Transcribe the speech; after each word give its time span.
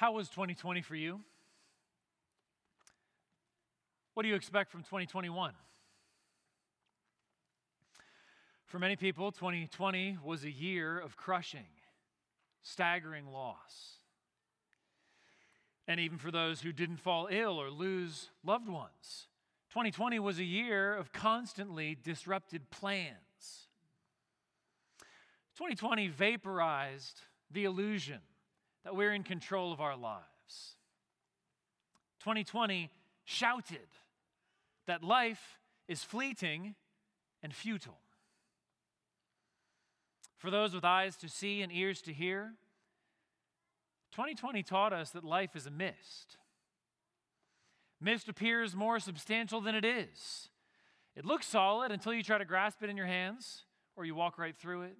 How 0.00 0.12
was 0.12 0.30
2020 0.30 0.80
for 0.80 0.94
you? 0.94 1.20
What 4.14 4.22
do 4.22 4.30
you 4.30 4.34
expect 4.34 4.70
from 4.70 4.80
2021? 4.80 5.52
For 8.64 8.78
many 8.78 8.96
people, 8.96 9.30
2020 9.30 10.16
was 10.24 10.44
a 10.44 10.50
year 10.50 10.98
of 10.98 11.18
crushing, 11.18 11.68
staggering 12.62 13.26
loss. 13.26 13.98
And 15.86 16.00
even 16.00 16.16
for 16.16 16.30
those 16.30 16.62
who 16.62 16.72
didn't 16.72 16.96
fall 16.96 17.28
ill 17.30 17.60
or 17.60 17.68
lose 17.68 18.30
loved 18.42 18.70
ones, 18.70 19.26
2020 19.68 20.18
was 20.18 20.38
a 20.38 20.44
year 20.44 20.94
of 20.94 21.12
constantly 21.12 21.94
disrupted 21.94 22.70
plans. 22.70 23.68
2020 25.58 26.08
vaporized 26.08 27.20
the 27.50 27.66
illusion 27.66 28.20
that 28.84 28.96
we're 28.96 29.12
in 29.12 29.22
control 29.22 29.72
of 29.72 29.80
our 29.80 29.96
lives. 29.96 30.24
2020 32.20 32.90
shouted 33.24 33.88
that 34.86 35.02
life 35.02 35.58
is 35.88 36.02
fleeting 36.02 36.74
and 37.42 37.54
futile. 37.54 37.98
For 40.36 40.50
those 40.50 40.74
with 40.74 40.84
eyes 40.84 41.16
to 41.16 41.28
see 41.28 41.62
and 41.62 41.70
ears 41.72 42.00
to 42.02 42.12
hear, 42.12 42.54
2020 44.12 44.62
taught 44.62 44.92
us 44.92 45.10
that 45.10 45.24
life 45.24 45.54
is 45.54 45.66
a 45.66 45.70
mist. 45.70 46.38
Mist 48.00 48.28
appears 48.28 48.74
more 48.74 48.98
substantial 48.98 49.60
than 49.60 49.74
it 49.74 49.84
is. 49.84 50.48
It 51.14 51.24
looks 51.24 51.46
solid 51.46 51.92
until 51.92 52.14
you 52.14 52.22
try 52.22 52.38
to 52.38 52.44
grasp 52.44 52.82
it 52.82 52.88
in 52.88 52.96
your 52.96 53.06
hands 53.06 53.64
or 53.96 54.04
you 54.04 54.14
walk 54.14 54.38
right 54.38 54.56
through 54.56 54.82
it. 54.82 54.96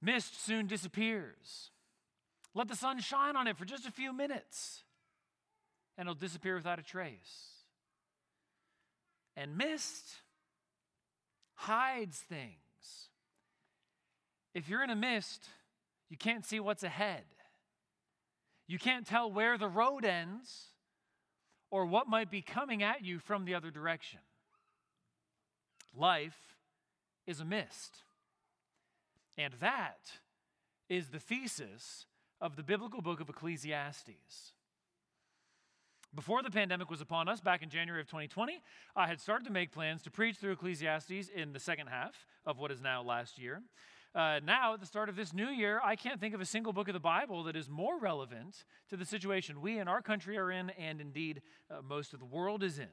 Mist 0.00 0.42
soon 0.44 0.66
disappears. 0.66 1.70
Let 2.54 2.68
the 2.68 2.76
sun 2.76 3.00
shine 3.00 3.36
on 3.36 3.46
it 3.46 3.56
for 3.56 3.64
just 3.64 3.86
a 3.86 3.92
few 3.92 4.12
minutes, 4.12 4.82
and 5.96 6.08
it'll 6.08 6.18
disappear 6.18 6.56
without 6.56 6.78
a 6.78 6.82
trace. 6.82 7.64
And 9.36 9.56
mist 9.56 10.04
hides 11.54 12.18
things. 12.18 12.56
If 14.54 14.68
you're 14.68 14.82
in 14.82 14.90
a 14.90 14.96
mist, 14.96 15.48
you 16.08 16.16
can't 16.16 16.44
see 16.44 16.58
what's 16.58 16.82
ahead. 16.82 17.24
You 18.66 18.78
can't 18.78 19.06
tell 19.06 19.30
where 19.30 19.56
the 19.56 19.68
road 19.68 20.04
ends 20.04 20.68
or 21.70 21.86
what 21.86 22.08
might 22.08 22.30
be 22.30 22.42
coming 22.42 22.82
at 22.82 23.04
you 23.04 23.18
from 23.18 23.44
the 23.44 23.54
other 23.54 23.70
direction. 23.70 24.20
Life 25.96 26.56
is 27.26 27.40
a 27.40 27.44
mist. 27.44 28.02
And 29.38 29.54
that 29.60 30.12
is 30.88 31.08
the 31.08 31.20
thesis 31.20 32.06
of 32.40 32.56
the 32.56 32.62
biblical 32.62 33.02
book 33.02 33.20
of 33.20 33.28
Ecclesiastes. 33.28 34.52
Before 36.14 36.42
the 36.42 36.50
pandemic 36.50 36.90
was 36.90 37.00
upon 37.00 37.28
us, 37.28 37.40
back 37.40 37.62
in 37.62 37.68
January 37.68 38.00
of 38.00 38.08
2020, 38.08 38.60
I 38.96 39.06
had 39.06 39.20
started 39.20 39.44
to 39.44 39.52
make 39.52 39.70
plans 39.70 40.02
to 40.02 40.10
preach 40.10 40.36
through 40.36 40.52
Ecclesiastes 40.52 41.28
in 41.28 41.52
the 41.52 41.60
second 41.60 41.86
half 41.86 42.26
of 42.44 42.58
what 42.58 42.72
is 42.72 42.80
now 42.80 43.02
last 43.02 43.38
year. 43.38 43.62
Uh, 44.12 44.40
now, 44.44 44.74
at 44.74 44.80
the 44.80 44.86
start 44.86 45.08
of 45.08 45.14
this 45.14 45.32
new 45.32 45.46
year, 45.46 45.80
I 45.84 45.94
can't 45.94 46.18
think 46.18 46.34
of 46.34 46.40
a 46.40 46.46
single 46.46 46.72
book 46.72 46.88
of 46.88 46.94
the 46.94 47.00
Bible 47.00 47.44
that 47.44 47.54
is 47.54 47.68
more 47.68 47.96
relevant 47.96 48.64
to 48.88 48.96
the 48.96 49.04
situation 49.04 49.60
we 49.60 49.78
in 49.78 49.86
our 49.86 50.02
country 50.02 50.36
are 50.36 50.50
in, 50.50 50.70
and 50.70 51.00
indeed 51.00 51.42
uh, 51.70 51.76
most 51.88 52.12
of 52.12 52.18
the 52.18 52.26
world 52.26 52.64
is 52.64 52.80
in. 52.80 52.88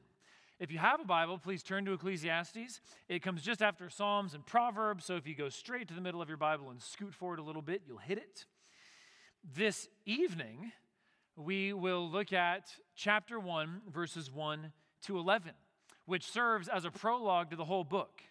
If 0.60 0.70
you 0.70 0.78
have 0.78 1.00
a 1.00 1.04
Bible, 1.04 1.38
please 1.38 1.64
turn 1.64 1.84
to 1.86 1.92
Ecclesiastes. 1.92 2.80
It 3.08 3.22
comes 3.22 3.42
just 3.42 3.62
after 3.62 3.90
Psalms 3.90 4.34
and 4.34 4.46
Proverbs, 4.46 5.04
so 5.04 5.16
if 5.16 5.26
you 5.26 5.34
go 5.34 5.48
straight 5.48 5.88
to 5.88 5.94
the 5.94 6.00
middle 6.00 6.22
of 6.22 6.28
your 6.28 6.36
Bible 6.36 6.70
and 6.70 6.80
scoot 6.80 7.14
forward 7.14 7.40
a 7.40 7.44
little 7.44 7.62
bit, 7.62 7.82
you'll 7.84 7.98
hit 7.98 8.18
it. 8.18 8.44
This 9.44 9.88
evening, 10.04 10.72
we 11.36 11.72
will 11.72 12.08
look 12.08 12.32
at 12.32 12.74
chapter 12.94 13.38
1, 13.38 13.82
verses 13.92 14.30
1 14.30 14.72
to 15.02 15.18
11, 15.18 15.52
which 16.06 16.30
serves 16.30 16.68
as 16.68 16.84
a 16.84 16.90
prologue 16.90 17.50
to 17.50 17.56
the 17.56 17.64
whole 17.64 17.84
book. 17.84 18.22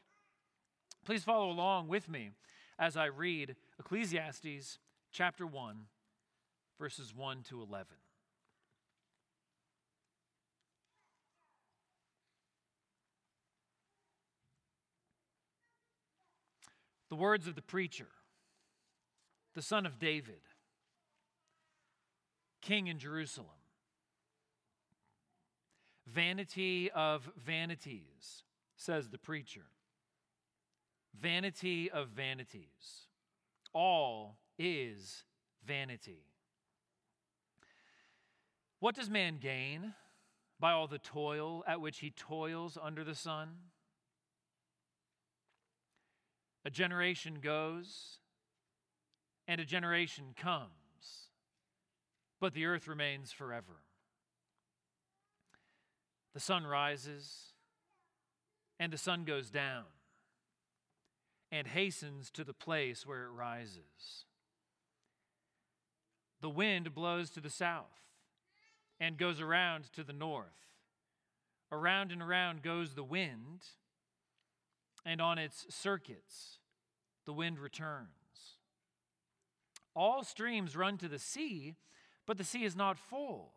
Please 1.06 1.24
follow 1.24 1.50
along 1.50 1.88
with 1.88 2.10
me 2.10 2.32
as 2.78 2.98
I 2.98 3.06
read 3.06 3.56
Ecclesiastes 3.80 4.78
chapter 5.12 5.48
1, 5.48 5.78
verses 6.78 7.16
1 7.16 7.44
to 7.44 7.62
11. 7.62 7.88
The 17.10 17.16
words 17.16 17.48
of 17.48 17.56
the 17.56 17.62
preacher, 17.62 18.10
the 19.56 19.62
son 19.62 19.86
of 19.86 19.98
David, 19.98 20.42
king 22.68 22.88
in 22.88 23.00
Jerusalem. 23.00 23.48
Vanity 26.06 26.90
of 26.92 27.30
vanities, 27.38 28.44
says 28.76 29.10
the 29.10 29.18
preacher 29.18 29.66
vanity 31.20 31.90
of 31.90 32.10
vanities. 32.10 33.08
All 33.74 34.38
is 34.58 35.24
vanity. 35.66 36.26
What 38.80 38.96
does 38.96 39.10
man 39.10 39.38
gain 39.40 39.94
by 40.60 40.72
all 40.72 40.88
the 40.88 41.00
toil 41.00 41.64
at 41.68 41.82
which 41.82 42.00
he 42.00 42.12
toils 42.12 42.78
under 42.82 43.04
the 43.04 43.16
sun? 43.16 43.50
A 46.66 46.70
generation 46.70 47.40
goes 47.42 48.20
and 49.48 49.62
a 49.62 49.66
generation 49.66 50.36
comes, 50.36 50.72
but 52.40 52.54
the 52.54 52.66
earth 52.66 52.88
remains 52.88 53.32
forever. 53.32 53.82
The 56.34 56.40
sun 56.40 56.66
rises 56.66 57.54
and 58.80 58.94
the 58.94 58.98
sun 58.98 59.24
goes 59.24 59.50
down 59.50 59.86
and 61.52 61.68
hastens 61.68 62.30
to 62.32 62.44
the 62.44 62.54
place 62.54 63.06
where 63.06 63.24
it 63.24 63.32
rises. 63.32 64.26
The 66.42 66.50
wind 66.50 66.94
blows 66.94 67.30
to 67.32 67.42
the 67.42 67.50
south 67.50 67.86
and 69.00 69.18
goes 69.18 69.42
around 69.42 69.92
to 69.94 70.04
the 70.04 70.14
north. 70.14 70.68
Around 71.72 72.12
and 72.12 72.22
around 72.22 72.62
goes 72.62 72.94
the 72.94 73.04
wind, 73.04 73.62
and 75.06 75.20
on 75.20 75.38
its 75.38 75.66
circuits 75.70 76.60
the 77.26 77.34
wind 77.34 77.60
returns. 77.60 78.08
All 79.94 80.24
streams 80.24 80.78
run 80.78 80.98
to 81.00 81.10
the 81.10 81.20
sea, 81.20 81.76
but 82.28 82.38
the 82.38 82.44
sea 82.44 82.66
is 82.66 82.76
not 82.76 83.00
full. 83.00 83.54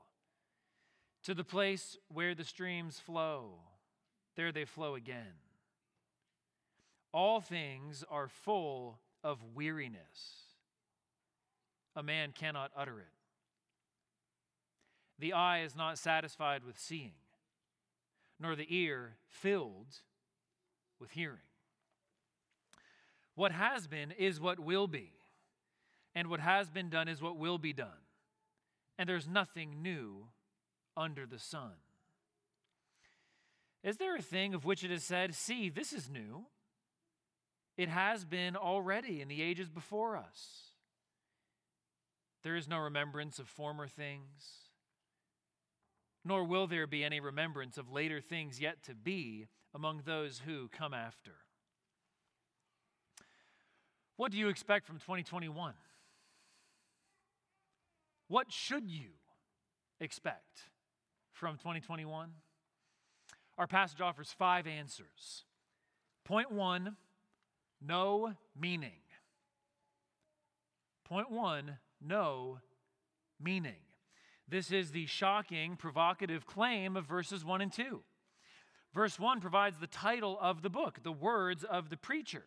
To 1.24 1.34
the 1.34 1.44
place 1.44 1.98
where 2.08 2.34
the 2.34 2.44
streams 2.44 2.98
flow, 2.98 3.56
there 4.36 4.52
they 4.52 4.64
flow 4.64 4.94
again. 4.94 5.34
All 7.12 7.40
things 7.40 8.04
are 8.08 8.28
full 8.28 9.00
of 9.22 9.38
weariness. 9.54 10.44
A 11.94 12.02
man 12.02 12.32
cannot 12.32 12.70
utter 12.74 13.00
it. 13.00 13.12
The 15.18 15.34
eye 15.34 15.62
is 15.62 15.76
not 15.76 15.98
satisfied 15.98 16.64
with 16.64 16.78
seeing, 16.78 17.12
nor 18.38 18.56
the 18.56 18.66
ear 18.74 19.16
filled 19.26 19.98
with 20.98 21.10
hearing. 21.10 21.36
What 23.34 23.52
has 23.52 23.86
been 23.86 24.12
is 24.12 24.40
what 24.40 24.58
will 24.58 24.86
be, 24.86 25.12
and 26.14 26.28
what 26.28 26.40
has 26.40 26.70
been 26.70 26.88
done 26.88 27.08
is 27.08 27.20
what 27.20 27.36
will 27.36 27.58
be 27.58 27.74
done. 27.74 27.99
And 29.00 29.08
there's 29.08 29.26
nothing 29.26 29.80
new 29.80 30.26
under 30.94 31.24
the 31.24 31.38
sun. 31.38 31.72
Is 33.82 33.96
there 33.96 34.14
a 34.14 34.20
thing 34.20 34.52
of 34.52 34.66
which 34.66 34.84
it 34.84 34.90
is 34.90 35.02
said, 35.02 35.34
See, 35.34 35.70
this 35.70 35.94
is 35.94 36.10
new? 36.10 36.44
It 37.78 37.88
has 37.88 38.26
been 38.26 38.56
already 38.56 39.22
in 39.22 39.28
the 39.28 39.40
ages 39.40 39.70
before 39.70 40.18
us. 40.18 40.72
There 42.42 42.56
is 42.56 42.68
no 42.68 42.76
remembrance 42.76 43.38
of 43.38 43.48
former 43.48 43.88
things, 43.88 44.68
nor 46.22 46.44
will 46.44 46.66
there 46.66 46.86
be 46.86 47.02
any 47.02 47.20
remembrance 47.20 47.78
of 47.78 47.90
later 47.90 48.20
things 48.20 48.60
yet 48.60 48.82
to 48.82 48.94
be 48.94 49.46
among 49.74 50.02
those 50.04 50.42
who 50.44 50.68
come 50.68 50.92
after. 50.92 51.36
What 54.16 54.30
do 54.30 54.36
you 54.36 54.50
expect 54.50 54.84
from 54.84 54.98
2021? 54.98 55.72
What 58.30 58.52
should 58.52 58.88
you 58.88 59.08
expect 59.98 60.68
from 61.32 61.56
2021? 61.56 62.30
Our 63.58 63.66
passage 63.66 64.00
offers 64.00 64.32
five 64.38 64.68
answers. 64.68 65.46
Point 66.24 66.52
one 66.52 66.94
no 67.84 68.34
meaning. 68.56 69.00
Point 71.04 71.28
one 71.28 71.78
no 72.00 72.60
meaning. 73.42 73.82
This 74.48 74.70
is 74.70 74.92
the 74.92 75.06
shocking, 75.06 75.74
provocative 75.74 76.46
claim 76.46 76.96
of 76.96 77.06
verses 77.06 77.44
1 77.44 77.60
and 77.60 77.72
2. 77.72 78.00
Verse 78.94 79.18
1 79.18 79.40
provides 79.40 79.78
the 79.78 79.88
title 79.88 80.38
of 80.40 80.62
the 80.62 80.70
book, 80.70 81.00
the 81.02 81.10
words 81.10 81.64
of 81.64 81.90
the 81.90 81.96
preacher, 81.96 82.44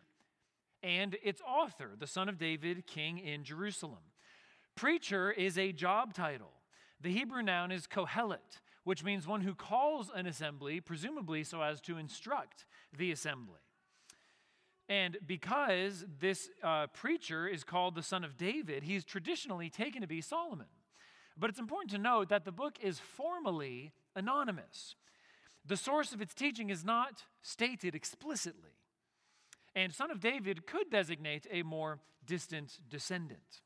and 0.82 1.18
its 1.22 1.42
author, 1.46 1.90
the 1.98 2.06
son 2.06 2.30
of 2.30 2.38
David, 2.38 2.86
king 2.86 3.18
in 3.18 3.44
Jerusalem. 3.44 4.13
Preacher 4.76 5.30
is 5.30 5.56
a 5.56 5.72
job 5.72 6.14
title. 6.14 6.52
The 7.00 7.12
Hebrew 7.12 7.42
noun 7.42 7.70
is 7.70 7.86
kohelet, 7.86 8.60
which 8.82 9.04
means 9.04 9.26
one 9.26 9.42
who 9.42 9.54
calls 9.54 10.10
an 10.14 10.26
assembly, 10.26 10.80
presumably 10.80 11.44
so 11.44 11.62
as 11.62 11.80
to 11.82 11.96
instruct 11.96 12.66
the 12.96 13.12
assembly. 13.12 13.60
And 14.88 15.16
because 15.26 16.04
this 16.20 16.50
uh, 16.62 16.88
preacher 16.88 17.48
is 17.48 17.64
called 17.64 17.94
the 17.94 18.02
son 18.02 18.24
of 18.24 18.36
David, 18.36 18.82
he's 18.82 19.04
traditionally 19.04 19.70
taken 19.70 20.02
to 20.02 20.06
be 20.06 20.20
Solomon. 20.20 20.66
But 21.36 21.50
it's 21.50 21.58
important 21.58 21.90
to 21.92 21.98
note 21.98 22.28
that 22.28 22.44
the 22.44 22.52
book 22.52 22.78
is 22.82 22.98
formally 22.98 23.92
anonymous. 24.14 24.94
The 25.64 25.76
source 25.76 26.12
of 26.12 26.20
its 26.20 26.34
teaching 26.34 26.68
is 26.68 26.84
not 26.84 27.22
stated 27.42 27.94
explicitly. 27.94 28.70
And 29.74 29.92
son 29.92 30.10
of 30.10 30.20
David 30.20 30.66
could 30.66 30.90
designate 30.90 31.46
a 31.50 31.62
more 31.62 32.00
distant 32.24 32.78
descendant. 32.88 33.62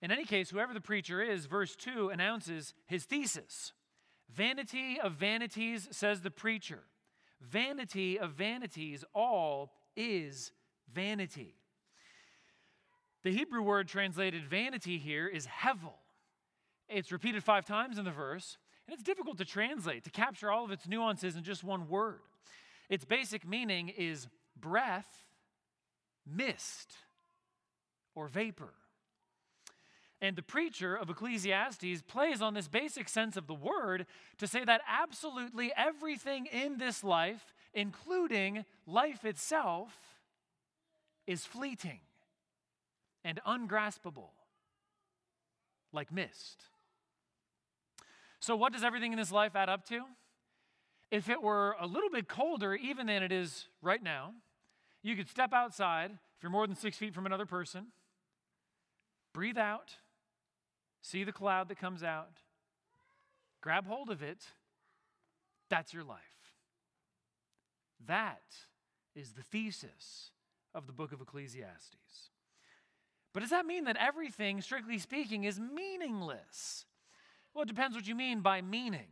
In 0.00 0.10
any 0.10 0.24
case, 0.24 0.50
whoever 0.50 0.72
the 0.72 0.80
preacher 0.80 1.20
is, 1.20 1.46
verse 1.46 1.74
2 1.74 2.10
announces 2.10 2.74
his 2.86 3.04
thesis. 3.04 3.72
Vanity 4.32 5.00
of 5.00 5.14
vanities, 5.14 5.88
says 5.90 6.20
the 6.20 6.30
preacher. 6.30 6.84
Vanity 7.40 8.18
of 8.18 8.32
vanities, 8.32 9.04
all 9.14 9.72
is 9.96 10.52
vanity. 10.92 11.54
The 13.24 13.32
Hebrew 13.32 13.62
word 13.62 13.88
translated 13.88 14.44
vanity 14.44 14.98
here 14.98 15.26
is 15.26 15.46
hevel. 15.46 15.94
It's 16.88 17.12
repeated 17.12 17.42
five 17.42 17.64
times 17.66 17.98
in 17.98 18.04
the 18.04 18.10
verse, 18.10 18.56
and 18.86 18.94
it's 18.94 19.02
difficult 19.02 19.38
to 19.38 19.44
translate, 19.44 20.04
to 20.04 20.10
capture 20.10 20.50
all 20.50 20.64
of 20.64 20.70
its 20.70 20.88
nuances 20.88 21.36
in 21.36 21.42
just 21.42 21.64
one 21.64 21.88
word. 21.88 22.20
Its 22.88 23.04
basic 23.04 23.46
meaning 23.46 23.88
is 23.88 24.28
breath, 24.58 25.26
mist, 26.26 26.94
or 28.14 28.28
vapor. 28.28 28.72
And 30.20 30.34
the 30.34 30.42
preacher 30.42 30.96
of 30.96 31.08
Ecclesiastes 31.10 32.02
plays 32.08 32.42
on 32.42 32.54
this 32.54 32.66
basic 32.66 33.08
sense 33.08 33.36
of 33.36 33.46
the 33.46 33.54
word 33.54 34.06
to 34.38 34.48
say 34.48 34.64
that 34.64 34.80
absolutely 34.88 35.72
everything 35.76 36.46
in 36.46 36.78
this 36.78 37.04
life, 37.04 37.54
including 37.72 38.64
life 38.86 39.24
itself, 39.24 39.96
is 41.26 41.44
fleeting 41.44 42.00
and 43.24 43.40
ungraspable, 43.46 44.32
like 45.92 46.10
mist. 46.10 46.64
So, 48.40 48.56
what 48.56 48.72
does 48.72 48.82
everything 48.82 49.12
in 49.12 49.18
this 49.18 49.32
life 49.32 49.54
add 49.54 49.68
up 49.68 49.86
to? 49.88 50.02
If 51.10 51.28
it 51.28 51.42
were 51.42 51.76
a 51.80 51.86
little 51.86 52.10
bit 52.10 52.28
colder, 52.28 52.74
even 52.74 53.06
than 53.06 53.22
it 53.22 53.32
is 53.32 53.66
right 53.82 54.02
now, 54.02 54.32
you 55.02 55.16
could 55.16 55.28
step 55.28 55.52
outside 55.52 56.10
if 56.10 56.42
you're 56.42 56.50
more 56.50 56.66
than 56.66 56.76
six 56.76 56.96
feet 56.96 57.14
from 57.14 57.26
another 57.26 57.46
person, 57.46 57.88
breathe 59.32 59.58
out 59.58 59.96
see 61.02 61.24
the 61.24 61.32
cloud 61.32 61.68
that 61.68 61.78
comes 61.78 62.02
out, 62.02 62.38
grab 63.60 63.86
hold 63.86 64.10
of 64.10 64.22
it. 64.22 64.44
That's 65.68 65.92
your 65.92 66.04
life. 66.04 66.18
That 68.06 68.42
is 69.14 69.32
the 69.32 69.42
thesis 69.42 70.30
of 70.74 70.86
the 70.86 70.92
book 70.92 71.12
of 71.12 71.20
Ecclesiastes. 71.20 72.30
But 73.32 73.40
does 73.40 73.50
that 73.50 73.66
mean 73.66 73.84
that 73.84 73.96
everything, 74.00 74.60
strictly 74.60 74.98
speaking, 74.98 75.44
is 75.44 75.60
meaningless? 75.60 76.86
Well, 77.52 77.62
it 77.62 77.68
depends 77.68 77.94
what 77.94 78.08
you 78.08 78.14
mean 78.14 78.40
by 78.40 78.62
meaning. 78.62 79.08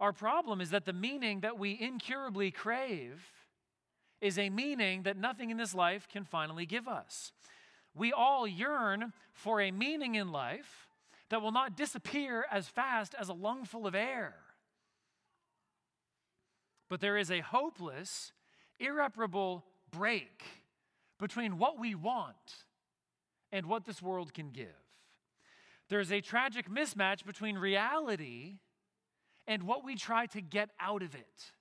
Our 0.00 0.12
problem 0.12 0.60
is 0.60 0.70
that 0.70 0.84
the 0.84 0.92
meaning 0.92 1.40
that 1.40 1.58
we 1.58 1.78
incurably 1.78 2.50
crave 2.50 3.22
is 4.20 4.38
a 4.38 4.50
meaning 4.50 5.02
that 5.02 5.16
nothing 5.16 5.50
in 5.50 5.56
this 5.56 5.74
life 5.74 6.08
can 6.10 6.24
finally 6.24 6.66
give 6.66 6.88
us. 6.88 7.32
We 7.94 8.12
all 8.12 8.46
yearn 8.46 9.12
for 9.32 9.60
a 9.60 9.70
meaning 9.70 10.14
in 10.14 10.32
life 10.32 10.88
that 11.30 11.42
will 11.42 11.52
not 11.52 11.76
disappear 11.76 12.44
as 12.50 12.68
fast 12.68 13.14
as 13.18 13.28
a 13.28 13.32
lungful 13.32 13.86
of 13.86 13.94
air. 13.94 14.34
But 16.88 17.00
there 17.00 17.16
is 17.16 17.30
a 17.30 17.40
hopeless, 17.40 18.32
irreparable 18.78 19.64
break 19.90 20.42
between 21.18 21.58
what 21.58 21.78
we 21.78 21.94
want 21.94 22.66
and 23.50 23.66
what 23.66 23.84
this 23.84 24.02
world 24.02 24.34
can 24.34 24.50
give. 24.50 24.68
There's 25.88 26.12
a 26.12 26.20
tragic 26.20 26.68
mismatch 26.68 27.24
between 27.24 27.56
reality 27.56 28.58
and 29.46 29.62
what 29.64 29.84
we 29.84 29.94
try 29.94 30.26
to 30.26 30.40
get 30.40 30.70
out 30.80 31.02
of 31.02 31.14
it. 31.14 31.52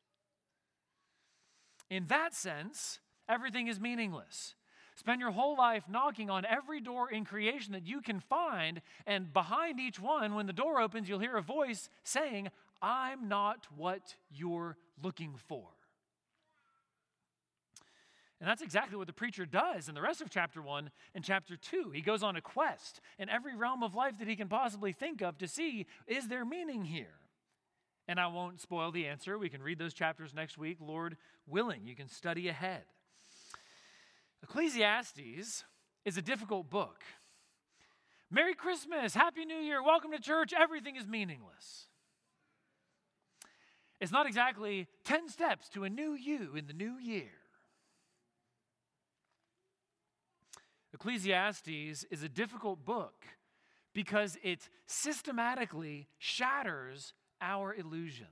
In 1.89 2.07
that 2.07 2.33
sense, 2.33 2.99
everything 3.29 3.67
is 3.67 3.79
meaningless. 3.79 4.55
Spend 4.95 5.19
your 5.19 5.31
whole 5.31 5.57
life 5.57 5.83
knocking 5.89 6.29
on 6.29 6.45
every 6.45 6.79
door 6.79 7.11
in 7.11 7.25
creation 7.25 7.73
that 7.73 7.87
you 7.87 8.01
can 8.01 8.19
find, 8.19 8.81
and 9.07 9.33
behind 9.33 9.79
each 9.79 9.99
one, 9.99 10.35
when 10.35 10.45
the 10.45 10.53
door 10.53 10.79
opens, 10.79 11.09
you'll 11.09 11.19
hear 11.19 11.37
a 11.37 11.41
voice 11.41 11.89
saying, 12.03 12.49
I'm 12.81 13.27
not 13.27 13.67
what 13.75 14.15
you're 14.29 14.77
looking 15.01 15.35
for. 15.47 15.67
And 18.39 18.49
that's 18.49 18.61
exactly 18.61 18.97
what 18.97 19.07
the 19.07 19.13
preacher 19.13 19.45
does 19.45 19.87
in 19.87 19.95
the 19.95 20.01
rest 20.01 20.21
of 20.21 20.29
chapter 20.29 20.61
1 20.61 20.91
and 21.15 21.23
chapter 21.23 21.55
2. 21.55 21.91
He 21.91 22.01
goes 22.01 22.23
on 22.23 22.35
a 22.35 22.41
quest 22.41 22.99
in 23.17 23.29
every 23.29 23.55
realm 23.55 23.83
of 23.83 23.95
life 23.95 24.19
that 24.19 24.27
he 24.27 24.35
can 24.35 24.49
possibly 24.49 24.91
think 24.91 25.21
of 25.21 25.37
to 25.37 25.47
see 25.47 25.85
is 26.07 26.27
there 26.27 26.43
meaning 26.43 26.83
here? 26.83 27.15
And 28.05 28.19
I 28.19 28.27
won't 28.27 28.59
spoil 28.59 28.91
the 28.91 29.07
answer. 29.07 29.37
We 29.37 29.47
can 29.47 29.63
read 29.63 29.79
those 29.79 29.93
chapters 29.93 30.33
next 30.33 30.57
week, 30.57 30.79
Lord 30.81 31.15
willing. 31.47 31.85
You 31.85 31.95
can 31.95 32.07
study 32.09 32.49
ahead. 32.49 32.83
Ecclesiastes 34.43 35.63
is 36.03 36.17
a 36.17 36.21
difficult 36.21 36.69
book. 36.69 37.01
Merry 38.29 38.53
Christmas, 38.53 39.13
Happy 39.13 39.45
New 39.45 39.55
Year, 39.55 39.81
welcome 39.81 40.11
to 40.11 40.19
church, 40.19 40.53
everything 40.53 40.97
is 40.97 41.07
meaningless. 41.07 41.87
It's 44.01 44.11
not 44.11 44.27
exactly 44.27 44.87
10 45.05 45.29
steps 45.29 45.69
to 45.69 45.85
a 45.85 45.89
new 45.89 46.13
you 46.13 46.55
in 46.57 46.67
the 46.67 46.73
new 46.73 46.97
year. 46.97 47.31
Ecclesiastes 50.93 52.05
is 52.11 52.23
a 52.23 52.29
difficult 52.29 52.83
book 52.83 53.25
because 53.93 54.37
it 54.43 54.67
systematically 54.87 56.09
shatters 56.17 57.13
our 57.39 57.73
illusions. 57.73 58.27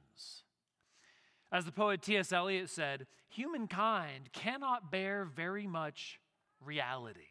As 1.51 1.65
the 1.65 1.71
poet 1.71 2.01
T.S. 2.01 2.31
Eliot 2.31 2.69
said, 2.69 3.07
humankind 3.29 4.31
cannot 4.31 4.91
bear 4.91 5.25
very 5.25 5.67
much 5.67 6.19
reality. 6.63 7.27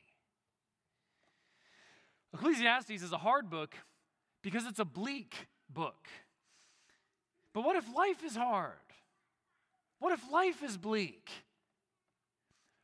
Ecclesiastes 2.35 2.91
is 3.03 3.13
a 3.13 3.19
hard 3.19 3.49
book 3.49 3.75
because 4.43 4.67
it's 4.67 4.79
a 4.79 4.85
bleak 4.85 5.49
book. 5.69 6.07
But 7.53 7.65
what 7.65 7.77
if 7.77 7.85
life 7.95 8.23
is 8.25 8.37
hard? 8.37 8.75
What 9.99 10.13
if 10.13 10.31
life 10.31 10.63
is 10.63 10.77
bleak? 10.77 11.31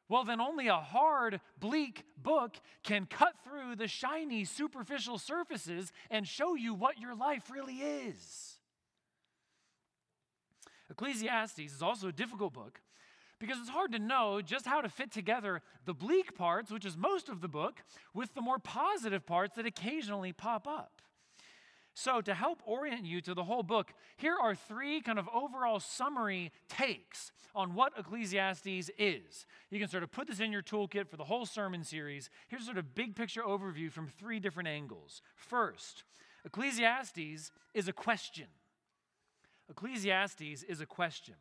Well, 0.09 0.25
then 0.25 0.41
only 0.41 0.69
a 0.69 0.77
hard, 0.77 1.41
bleak 1.59 2.05
book 2.17 2.57
can 2.85 3.07
cut 3.07 3.35
through 3.45 3.77
the 3.77 3.89
shiny, 3.89 4.45
superficial 4.45 5.19
surfaces 5.19 5.93
and 6.11 6.27
show 6.27 6.55
you 6.55 6.75
what 6.75 7.01
your 7.01 7.15
life 7.15 7.51
really 7.51 7.79
is. 7.79 8.56
Ecclesiastes 10.91 11.59
is 11.59 11.83
also 11.83 12.09
a 12.09 12.13
difficult 12.13 12.53
book 12.53 12.81
because 13.39 13.59
it's 13.59 13.69
hard 13.69 13.93
to 13.93 13.99
know 13.99 14.41
just 14.41 14.67
how 14.67 14.81
to 14.81 14.89
fit 14.89 15.11
together 15.11 15.61
the 15.85 15.95
bleak 15.95 16.35
parts, 16.37 16.71
which 16.71 16.87
is 16.87 16.97
most 16.97 17.29
of 17.29 17.41
the 17.41 17.49
book, 17.49 17.83
with 18.15 18.35
the 18.35 18.41
more 18.41 18.59
positive 18.59 19.27
parts 19.27 19.57
that 19.57 19.67
occasionally 19.67 20.33
pop 20.33 20.67
up. 20.67 21.03
So, 21.99 22.21
to 22.21 22.35
help 22.35 22.61
orient 22.67 23.07
you 23.07 23.23
to 23.23 23.33
the 23.33 23.45
whole 23.45 23.63
book, 23.63 23.95
here 24.19 24.37
are 24.39 24.55
three 24.55 25.01
kind 25.01 25.19
of 25.19 25.31
overall 25.33 25.81
summary 25.81 26.53
takes 26.69 27.33
on 27.55 27.75
what 27.75 27.95
Ecclesiastes 27.99 28.91
is. 28.99 29.47
You 29.71 29.81
can 29.81 29.89
sort 29.89 30.03
of 30.03 30.13
put 30.13 30.27
this 30.27 30.41
in 30.41 30.53
your 30.53 30.63
toolkit 30.63 31.09
for 31.09 31.17
the 31.17 31.25
whole 31.25 31.47
sermon 31.47 31.83
series. 31.85 32.29
Here's 32.49 32.67
sort 32.67 32.77
of 32.77 32.95
big 32.95 33.17
picture 33.17 33.41
overview 33.41 33.91
from 33.91 34.09
three 34.09 34.39
different 34.39 34.69
angles. 34.69 35.23
First, 35.37 36.05
Ecclesiastes 36.45 37.51
is 37.73 37.89
a 37.89 37.95
question. 37.95 38.47
Ecclesiastes 39.71 40.63
is 40.69 40.81
a 40.81 40.87
question. 40.87 41.35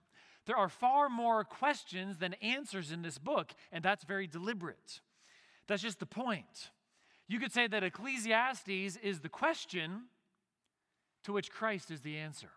There 0.45 0.55
are 0.55 0.69
far 0.69 1.09
more 1.09 1.43
questions 1.43 2.17
than 2.17 2.33
answers 2.35 2.91
in 2.91 3.01
this 3.01 3.17
book, 3.17 3.53
and 3.71 3.83
that's 3.83 4.03
very 4.03 4.27
deliberate. 4.27 5.01
That's 5.67 5.81
just 5.81 5.99
the 5.99 6.05
point. 6.05 6.69
You 7.27 7.39
could 7.39 7.51
say 7.51 7.67
that 7.67 7.83
Ecclesiastes 7.83 8.97
is 9.01 9.19
the 9.21 9.29
question 9.29 10.03
to 11.23 11.33
which 11.33 11.49
Christ 11.51 11.89
is 11.89 12.01
the 12.01 12.17
answer. 12.17 12.51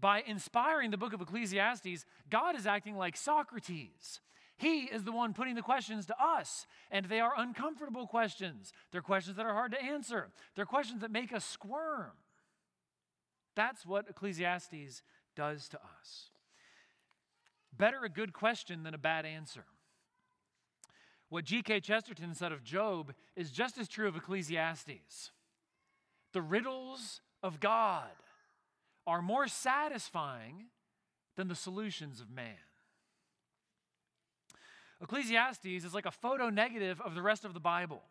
By 0.00 0.22
inspiring 0.24 0.92
the 0.92 0.96
book 0.96 1.12
of 1.12 1.20
Ecclesiastes, 1.20 2.04
God 2.30 2.56
is 2.56 2.66
acting 2.66 2.96
like 2.96 3.16
Socrates. 3.16 4.20
He 4.56 4.82
is 4.82 5.02
the 5.02 5.12
one 5.12 5.34
putting 5.34 5.56
the 5.56 5.62
questions 5.62 6.06
to 6.06 6.14
us, 6.20 6.66
and 6.90 7.06
they 7.06 7.20
are 7.20 7.32
uncomfortable 7.36 8.06
questions. 8.06 8.72
They're 8.92 9.00
questions 9.00 9.36
that 9.36 9.46
are 9.46 9.54
hard 9.54 9.72
to 9.72 9.82
answer, 9.82 10.30
they're 10.54 10.66
questions 10.66 11.00
that 11.00 11.10
make 11.10 11.32
us 11.32 11.44
squirm. 11.44 12.12
That's 13.58 13.84
what 13.84 14.08
Ecclesiastes 14.08 15.02
does 15.34 15.68
to 15.70 15.78
us. 15.78 16.30
Better 17.76 18.04
a 18.04 18.08
good 18.08 18.32
question 18.32 18.84
than 18.84 18.94
a 18.94 18.98
bad 18.98 19.26
answer. 19.26 19.64
What 21.28 21.44
G.K. 21.44 21.80
Chesterton 21.80 22.36
said 22.36 22.52
of 22.52 22.62
Job 22.62 23.14
is 23.34 23.50
just 23.50 23.76
as 23.76 23.88
true 23.88 24.06
of 24.06 24.14
Ecclesiastes. 24.14 25.32
The 26.32 26.40
riddles 26.40 27.20
of 27.42 27.58
God 27.58 28.06
are 29.08 29.20
more 29.20 29.48
satisfying 29.48 30.66
than 31.34 31.48
the 31.48 31.56
solutions 31.56 32.20
of 32.20 32.30
man. 32.30 32.54
Ecclesiastes 35.02 35.66
is 35.66 35.94
like 35.94 36.06
a 36.06 36.12
photo 36.12 36.48
negative 36.48 37.00
of 37.00 37.16
the 37.16 37.22
rest 37.22 37.44
of 37.44 37.54
the 37.54 37.60
Bible. 37.60 38.02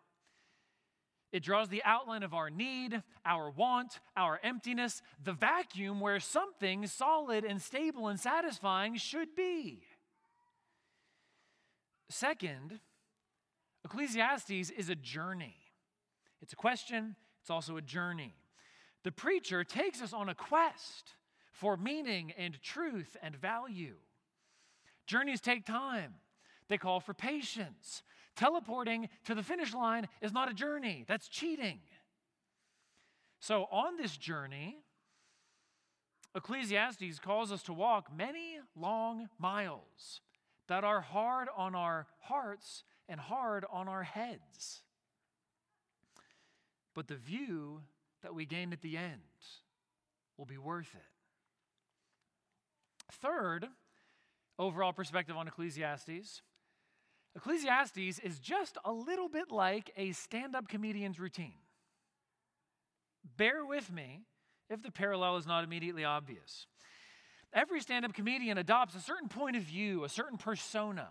It 1.31 1.43
draws 1.43 1.67
the 1.67 1.83
outline 1.83 2.23
of 2.23 2.33
our 2.33 2.49
need, 2.49 3.03
our 3.25 3.49
want, 3.49 3.99
our 4.15 4.39
emptiness, 4.43 5.01
the 5.23 5.33
vacuum 5.33 5.99
where 5.99 6.19
something 6.19 6.87
solid 6.87 7.43
and 7.43 7.61
stable 7.61 8.07
and 8.07 8.19
satisfying 8.19 8.95
should 8.95 9.35
be. 9.35 9.83
Second, 12.09 12.79
Ecclesiastes 13.83 14.69
is 14.69 14.89
a 14.89 14.95
journey. 14.95 15.55
It's 16.41 16.53
a 16.53 16.57
question, 16.57 17.15
it's 17.41 17.49
also 17.49 17.77
a 17.77 17.81
journey. 17.81 18.35
The 19.03 19.11
preacher 19.11 19.63
takes 19.63 20.01
us 20.01 20.13
on 20.13 20.29
a 20.29 20.35
quest 20.35 21.13
for 21.51 21.75
meaning 21.75 22.31
and 22.37 22.61
truth 22.61 23.17
and 23.21 23.35
value. 23.35 23.95
Journeys 25.07 25.41
take 25.41 25.65
time, 25.65 26.15
they 26.69 26.77
call 26.77 26.99
for 26.99 27.13
patience. 27.13 28.03
Teleporting 28.37 29.09
to 29.25 29.35
the 29.35 29.41
finish 29.43 29.73
line 29.73 30.07
is 30.21 30.31
not 30.31 30.49
a 30.49 30.53
journey, 30.53 31.03
that's 31.07 31.27
cheating. 31.27 31.79
So, 33.39 33.63
on 33.71 33.97
this 33.97 34.15
journey, 34.15 34.77
Ecclesiastes 36.35 37.19
calls 37.19 37.51
us 37.51 37.63
to 37.63 37.73
walk 37.73 38.15
many 38.15 38.59
long 38.75 39.27
miles 39.39 40.21
that 40.67 40.83
are 40.83 41.01
hard 41.01 41.47
on 41.57 41.73
our 41.73 42.05
hearts 42.19 42.83
and 43.09 43.19
hard 43.19 43.65
on 43.71 43.87
our 43.87 44.03
heads. 44.03 44.83
But 46.93 47.07
the 47.07 47.15
view 47.15 47.81
that 48.21 48.35
we 48.35 48.45
gain 48.45 48.71
at 48.71 48.81
the 48.81 48.97
end 48.97 49.21
will 50.37 50.45
be 50.45 50.57
worth 50.57 50.93
it. 50.93 51.01
Third, 53.13 53.67
overall 54.59 54.93
perspective 54.93 55.35
on 55.35 55.47
Ecclesiastes 55.47 56.43
Ecclesiastes 57.37 58.19
is 58.19 58.39
just 58.39 58.79
a 58.83 58.91
little 58.91 59.29
bit 59.29 59.51
like 59.51 59.91
a 59.95 60.11
stand 60.11 60.55
up 60.55 60.67
comedian's 60.67 61.19
routine. 61.19 61.53
Bear 63.37 63.63
with 63.63 63.91
me 63.91 64.23
if 64.71 64.81
the 64.81 64.91
parallel 64.91 65.37
is 65.37 65.45
not 65.45 65.63
immediately 65.63 66.03
obvious. 66.03 66.65
Every 67.53 67.79
stand 67.79 68.05
up 68.05 68.13
comedian 68.13 68.57
adopts 68.57 68.95
a 68.95 68.99
certain 68.99 69.29
point 69.29 69.55
of 69.55 69.61
view, 69.61 70.03
a 70.03 70.09
certain 70.09 70.39
persona. 70.39 71.09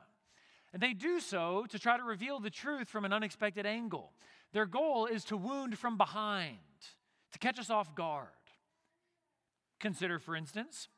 And 0.72 0.82
they 0.82 0.94
do 0.94 1.20
so 1.20 1.64
to 1.70 1.78
try 1.78 1.96
to 1.96 2.02
reveal 2.02 2.40
the 2.40 2.50
truth 2.50 2.88
from 2.88 3.04
an 3.04 3.12
unexpected 3.12 3.64
angle. 3.64 4.12
Their 4.52 4.66
goal 4.66 5.06
is 5.06 5.24
to 5.26 5.36
wound 5.36 5.78
from 5.78 5.96
behind, 5.96 6.58
to 7.32 7.38
catch 7.38 7.60
us 7.60 7.70
off 7.70 7.94
guard. 7.94 8.28
Consider, 9.78 10.18
for 10.18 10.34
instance, 10.34 10.88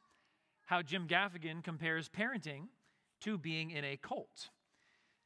how 0.64 0.80
Jim 0.80 1.06
Gaffigan 1.06 1.62
compares 1.62 2.08
parenting 2.08 2.68
to 3.20 3.36
being 3.36 3.70
in 3.70 3.84
a 3.84 3.98
cult, 3.98 4.48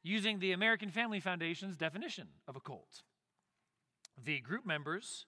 using 0.03 0.39
the 0.39 0.51
American 0.51 0.89
Family 0.89 1.19
Foundation's 1.19 1.77
definition 1.77 2.27
of 2.47 2.55
a 2.55 2.59
cult. 2.59 3.03
The 4.21 4.39
group 4.41 4.65
members, 4.65 5.25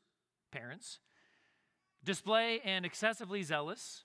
parents, 0.52 1.00
display 2.04 2.60
an 2.64 2.86
excessively 2.86 3.42
zealous, 3.42 4.04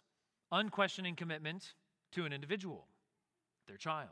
unquestioning 0.50 1.16
commitment 1.16 1.74
to 2.12 2.24
an 2.24 2.32
individual, 2.32 2.86
their 3.66 3.76
child. 3.76 4.08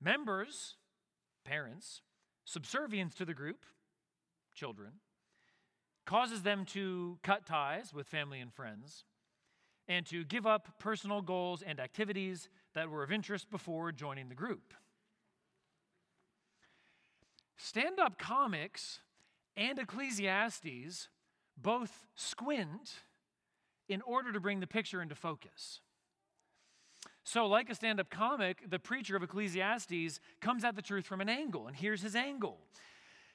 Members, 0.00 0.76
parents, 1.44 2.02
subservience 2.44 3.14
to 3.14 3.24
the 3.24 3.34
group, 3.34 3.66
children, 4.54 4.92
causes 6.06 6.42
them 6.42 6.64
to 6.64 7.18
cut 7.22 7.44
ties 7.46 7.92
with 7.92 8.06
family 8.06 8.40
and 8.40 8.52
friends 8.52 9.04
and 9.88 10.06
to 10.06 10.24
give 10.24 10.46
up 10.46 10.78
personal 10.78 11.20
goals 11.20 11.62
and 11.62 11.78
activities 11.78 12.48
that 12.74 12.88
were 12.88 13.02
of 13.02 13.12
interest 13.12 13.50
before 13.50 13.92
joining 13.92 14.28
the 14.28 14.34
group. 14.34 14.74
Stand 17.56 17.98
up 17.98 18.18
comics 18.18 19.00
and 19.56 19.78
Ecclesiastes 19.78 21.08
both 21.56 22.06
squint 22.14 22.94
in 23.88 24.02
order 24.02 24.32
to 24.32 24.40
bring 24.40 24.60
the 24.60 24.66
picture 24.66 25.00
into 25.00 25.14
focus. 25.14 25.80
So, 27.24 27.46
like 27.46 27.70
a 27.70 27.74
stand 27.74 27.98
up 27.98 28.08
comic, 28.08 28.70
the 28.70 28.78
preacher 28.78 29.16
of 29.16 29.22
Ecclesiastes 29.22 30.20
comes 30.40 30.64
at 30.64 30.76
the 30.76 30.82
truth 30.82 31.06
from 31.06 31.20
an 31.20 31.28
angle. 31.28 31.66
And 31.66 31.74
here's 31.74 32.02
his 32.02 32.14
angle 32.14 32.58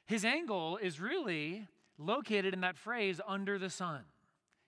his 0.05 0.25
angle 0.25 0.77
is 0.77 0.99
really 0.99 1.67
located 1.97 2.53
in 2.53 2.61
that 2.61 2.77
phrase, 2.77 3.19
under 3.27 3.57
the 3.59 3.69
sun. 3.69 4.01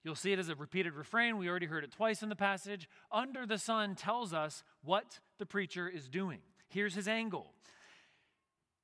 You'll 0.03 0.15
see 0.15 0.33
it 0.33 0.39
as 0.39 0.49
a 0.49 0.55
repeated 0.55 0.93
refrain. 0.93 1.37
We 1.37 1.47
already 1.47 1.65
heard 1.65 1.83
it 1.83 1.91
twice 1.91 2.21
in 2.21 2.29
the 2.29 2.35
passage. 2.35 2.89
Under 3.11 3.45
the 3.45 3.57
sun 3.57 3.95
tells 3.95 4.33
us 4.33 4.63
what 4.83 5.19
the 5.39 5.45
preacher 5.45 5.87
is 5.87 6.09
doing. 6.09 6.39
Here's 6.67 6.95
his 6.95 7.07
angle. 7.07 7.53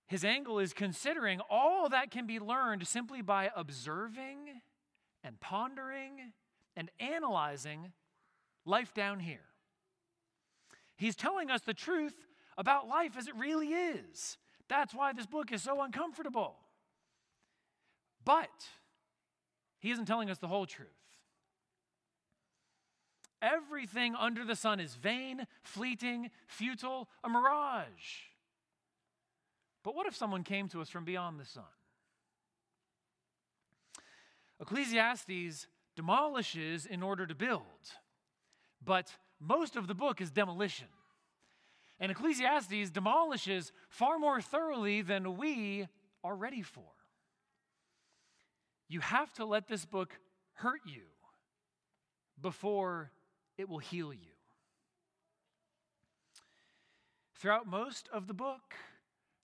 His 0.10 0.26
angle 0.26 0.58
is 0.58 0.74
considering 0.74 1.40
all 1.52 1.88
that 1.90 2.10
can 2.10 2.26
be 2.26 2.40
learned 2.40 2.88
simply 2.88 3.22
by 3.22 3.52
observing 3.56 4.62
and 5.24 5.40
pondering 5.40 6.34
and 6.76 6.90
analyzing 7.00 7.92
life 8.66 8.92
down 8.96 9.20
here. 9.20 9.46
He's 10.98 11.16
telling 11.16 11.52
us 11.52 11.62
the 11.62 11.76
truth 11.76 12.26
about 12.58 12.88
life 12.88 13.16
as 13.18 13.28
it 13.28 13.36
really 13.36 13.68
is. 13.68 14.40
That's 14.68 14.96
why 14.96 15.14
this 15.14 15.28
book 15.28 15.52
is 15.52 15.62
so 15.62 15.80
uncomfortable. 15.84 16.56
But 18.26 18.50
he 19.78 19.92
isn't 19.92 20.06
telling 20.06 20.32
us 20.32 20.40
the 20.40 20.48
whole 20.48 20.66
truth. 20.66 20.90
Everything 23.44 24.16
under 24.16 24.44
the 24.44 24.56
sun 24.56 24.80
is 24.80 24.96
vain, 24.96 25.46
fleeting, 25.62 26.32
futile, 26.48 27.08
a 27.24 27.30
mirage. 27.30 28.29
But 29.84 29.96
what 29.96 30.08
if 30.08 30.16
someone 30.16 30.44
came 30.44 30.68
to 30.70 30.82
us 30.82 30.90
from 30.90 31.06
beyond 31.06 31.40
the 31.40 31.46
sun? 31.46 31.64
Ecclesiastes 34.62 35.68
demolishes 35.96 36.86
in 36.86 37.02
order 37.02 37.26
to 37.26 37.36
build. 37.36 37.64
But 38.84 39.12
most 39.40 39.76
of 39.76 39.88
the 39.88 39.94
book 39.94 40.22
is 40.22 40.32
demolition. 40.32 40.88
And 42.00 42.12
Ecclesiastes 42.12 42.90
demolishes 42.92 43.72
far 43.90 44.20
more 44.20 44.42
thoroughly 44.42 45.02
than 45.02 45.38
we 45.38 45.88
are 46.24 46.36
ready 46.36 46.62
for. 46.62 46.84
You 48.88 49.02
have 49.02 49.34
to 49.34 49.46
let 49.46 49.68
this 49.68 49.86
book 49.86 50.18
hurt 50.54 50.82
you 50.86 51.04
before 52.42 53.12
it 53.58 53.70
will 53.70 53.80
heal 53.80 54.14
you. 54.14 54.32
Throughout 57.36 57.68
most 57.68 58.10
of 58.12 58.28
the 58.28 58.34
book, 58.34 58.76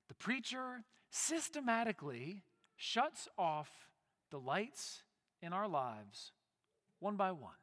the 0.08 0.16
preacher 0.16 0.84
systematically 1.10 2.44
shuts 2.76 3.28
off 3.38 3.70
the 4.32 4.40
lights 4.40 5.04
in 5.42 5.54
our 5.54 5.68
lives 5.68 6.32
one 7.00 7.16
by 7.16 7.32
one. 7.32 7.54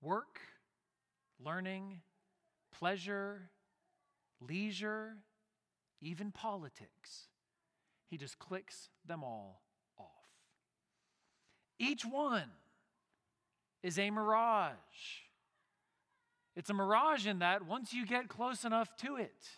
Work, 0.00 0.40
learning, 1.38 2.00
pleasure, 2.72 3.50
leisure, 4.40 5.16
even 6.00 6.32
politics. 6.32 7.28
He 8.08 8.16
just 8.16 8.38
clicks 8.38 8.88
them 9.06 9.22
all 9.22 9.62
off. 9.98 10.06
Each 11.78 12.04
one 12.04 12.50
is 13.82 13.98
a 13.98 14.10
mirage. 14.10 14.74
It's 16.54 16.70
a 16.70 16.74
mirage 16.74 17.26
in 17.26 17.38
that 17.38 17.66
once 17.66 17.92
you 17.92 18.04
get 18.04 18.28
close 18.28 18.64
enough 18.64 18.94
to 18.96 19.16
it, 19.16 19.48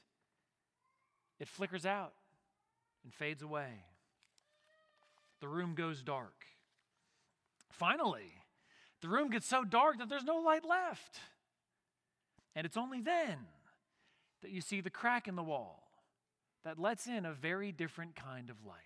it 1.41 1.49
flickers 1.49 1.85
out 1.85 2.13
and 3.03 3.13
fades 3.13 3.43
away. 3.43 3.85
The 5.41 5.49
room 5.49 5.75
goes 5.75 6.03
dark. 6.03 6.45
Finally, 7.71 8.33
the 9.01 9.09
room 9.09 9.31
gets 9.31 9.47
so 9.47 9.65
dark 9.65 9.99
that 9.99 10.09
there's 10.09 10.25
no 10.25 10.39
light 10.39 10.65
left. 10.65 11.19
And 12.57 12.65
it's 12.65 12.77
only 12.77 13.01
then 13.01 13.37
that 14.43 14.51
you 14.51 14.61
see 14.61 14.81
the 14.81 14.91
crack 14.91 15.29
in 15.29 15.35
the 15.35 15.43
wall 15.43 15.83
that 16.65 16.79
lets 16.79 17.07
in 17.07 17.27
a 17.27 17.33
very 17.33 17.73
different 17.73 18.15
kind 18.15 18.49
of 18.49 18.57
light. 18.65 18.77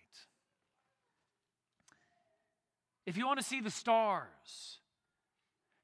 If 3.07 3.17
you 3.17 3.27
want 3.27 3.39
to 3.39 3.45
see 3.45 3.61
the 3.61 3.71
stars, 3.71 4.79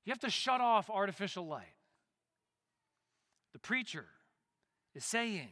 you 0.05 0.11
have 0.11 0.21
to 0.21 0.31
shut 0.31 0.61
off 0.61 0.91
artificial 0.91 1.47
light. 1.47 1.65
The 3.53 3.59
preacher 3.59 4.07
is 4.95 5.05
saying 5.05 5.51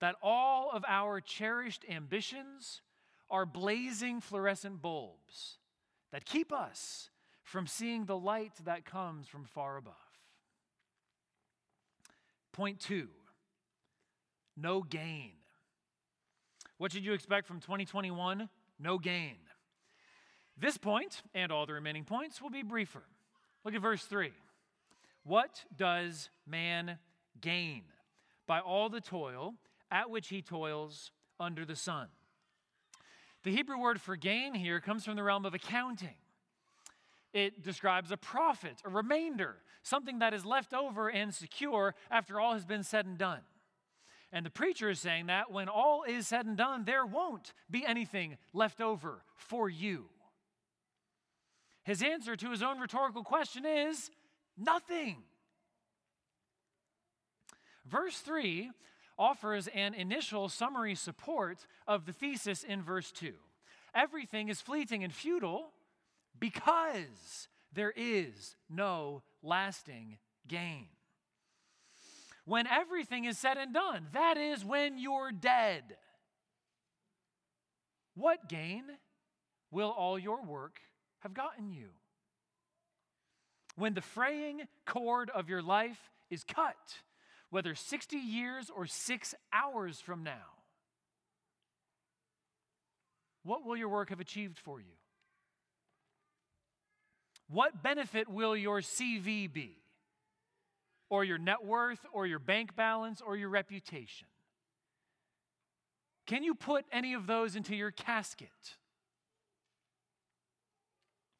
that 0.00 0.16
all 0.22 0.70
of 0.72 0.84
our 0.86 1.20
cherished 1.20 1.84
ambitions 1.88 2.82
are 3.30 3.44
blazing 3.44 4.20
fluorescent 4.20 4.80
bulbs 4.80 5.58
that 6.12 6.24
keep 6.24 6.52
us 6.52 7.10
from 7.42 7.66
seeing 7.66 8.04
the 8.04 8.16
light 8.16 8.52
that 8.64 8.84
comes 8.84 9.26
from 9.26 9.44
far 9.44 9.76
above. 9.76 9.94
Point 12.52 12.80
two 12.80 13.08
no 14.56 14.82
gain. 14.82 15.32
What 16.78 16.92
should 16.92 17.04
you 17.04 17.12
expect 17.12 17.46
from 17.46 17.60
2021? 17.60 18.48
No 18.80 18.98
gain. 18.98 19.36
This 20.56 20.76
point 20.76 21.22
and 21.34 21.52
all 21.52 21.66
the 21.66 21.74
remaining 21.74 22.04
points 22.04 22.42
will 22.42 22.50
be 22.50 22.62
briefer. 22.62 23.04
Look 23.64 23.74
at 23.74 23.80
verse 23.80 24.04
3. 24.04 24.32
What 25.22 25.64
does 25.76 26.30
man 26.46 26.98
gain 27.40 27.82
by 28.46 28.60
all 28.60 28.88
the 28.88 29.00
toil 29.00 29.54
at 29.90 30.10
which 30.10 30.28
he 30.28 30.42
toils 30.42 31.10
under 31.40 31.64
the 31.64 31.76
sun? 31.76 32.08
The 33.44 33.50
Hebrew 33.50 33.78
word 33.78 34.00
for 34.00 34.16
gain 34.16 34.54
here 34.54 34.80
comes 34.80 35.04
from 35.04 35.16
the 35.16 35.22
realm 35.22 35.44
of 35.44 35.54
accounting. 35.54 36.16
It 37.32 37.62
describes 37.62 38.10
a 38.10 38.16
profit, 38.16 38.82
a 38.84 38.88
remainder, 38.88 39.56
something 39.82 40.18
that 40.18 40.34
is 40.34 40.44
left 40.44 40.74
over 40.74 41.08
and 41.08 41.32
secure 41.32 41.94
after 42.10 42.40
all 42.40 42.54
has 42.54 42.64
been 42.64 42.82
said 42.82 43.06
and 43.06 43.18
done. 43.18 43.40
And 44.32 44.44
the 44.44 44.50
preacher 44.50 44.90
is 44.90 45.00
saying 45.00 45.26
that 45.26 45.50
when 45.50 45.68
all 45.68 46.02
is 46.02 46.26
said 46.26 46.46
and 46.46 46.56
done, 46.56 46.84
there 46.84 47.06
won't 47.06 47.52
be 47.70 47.86
anything 47.86 48.36
left 48.52 48.80
over 48.80 49.22
for 49.36 49.68
you. 49.70 50.06
His 51.84 52.02
answer 52.02 52.36
to 52.36 52.50
his 52.50 52.62
own 52.62 52.78
rhetorical 52.78 53.24
question 53.24 53.64
is 53.64 54.10
nothing. 54.58 55.16
Verse 57.86 58.18
3 58.18 58.70
offers 59.18 59.68
an 59.68 59.94
initial 59.94 60.48
summary 60.48 60.94
support 60.94 61.66
of 61.86 62.06
the 62.06 62.12
thesis 62.12 62.62
in 62.62 62.82
verse 62.82 63.10
2. 63.10 63.32
Everything 63.94 64.48
is 64.48 64.60
fleeting 64.60 65.02
and 65.02 65.12
futile 65.12 65.70
because 66.38 67.48
there 67.72 67.92
is 67.96 68.56
no 68.70 69.22
lasting 69.42 70.18
gain. 70.46 70.86
When 72.44 72.66
everything 72.66 73.24
is 73.24 73.36
said 73.36 73.58
and 73.58 73.74
done, 73.74 74.06
that 74.12 74.38
is 74.38 74.64
when 74.64 74.98
you're 74.98 75.32
dead. 75.32 75.82
What 78.14 78.48
gain 78.48 78.84
will 79.70 79.90
all 79.90 80.18
your 80.18 80.42
work 80.42 80.80
have 81.20 81.34
gotten 81.34 81.72
you? 81.72 81.88
When 83.76 83.94
the 83.94 84.00
fraying 84.00 84.62
cord 84.86 85.30
of 85.30 85.48
your 85.48 85.62
life 85.62 86.10
is 86.30 86.42
cut, 86.42 86.76
whether 87.50 87.74
60 87.74 88.16
years 88.16 88.70
or 88.74 88.86
six 88.86 89.34
hours 89.52 90.00
from 90.00 90.22
now, 90.22 90.58
what 93.42 93.64
will 93.64 93.76
your 93.76 93.88
work 93.88 94.10
have 94.10 94.20
achieved 94.20 94.58
for 94.58 94.80
you? 94.80 94.96
What 97.48 97.82
benefit 97.82 98.28
will 98.28 98.54
your 98.54 98.80
CV 98.80 99.50
be? 99.50 99.76
Or 101.10 101.24
your 101.24 101.38
net 101.38 101.64
worth, 101.64 102.04
or 102.12 102.26
your 102.26 102.38
bank 102.38 102.76
balance, 102.76 103.22
or 103.26 103.34
your 103.34 103.48
reputation? 103.48 104.28
Can 106.26 106.44
you 106.44 106.54
put 106.54 106.84
any 106.92 107.14
of 107.14 107.26
those 107.26 107.56
into 107.56 107.74
your 107.74 107.90
casket? 107.90 108.76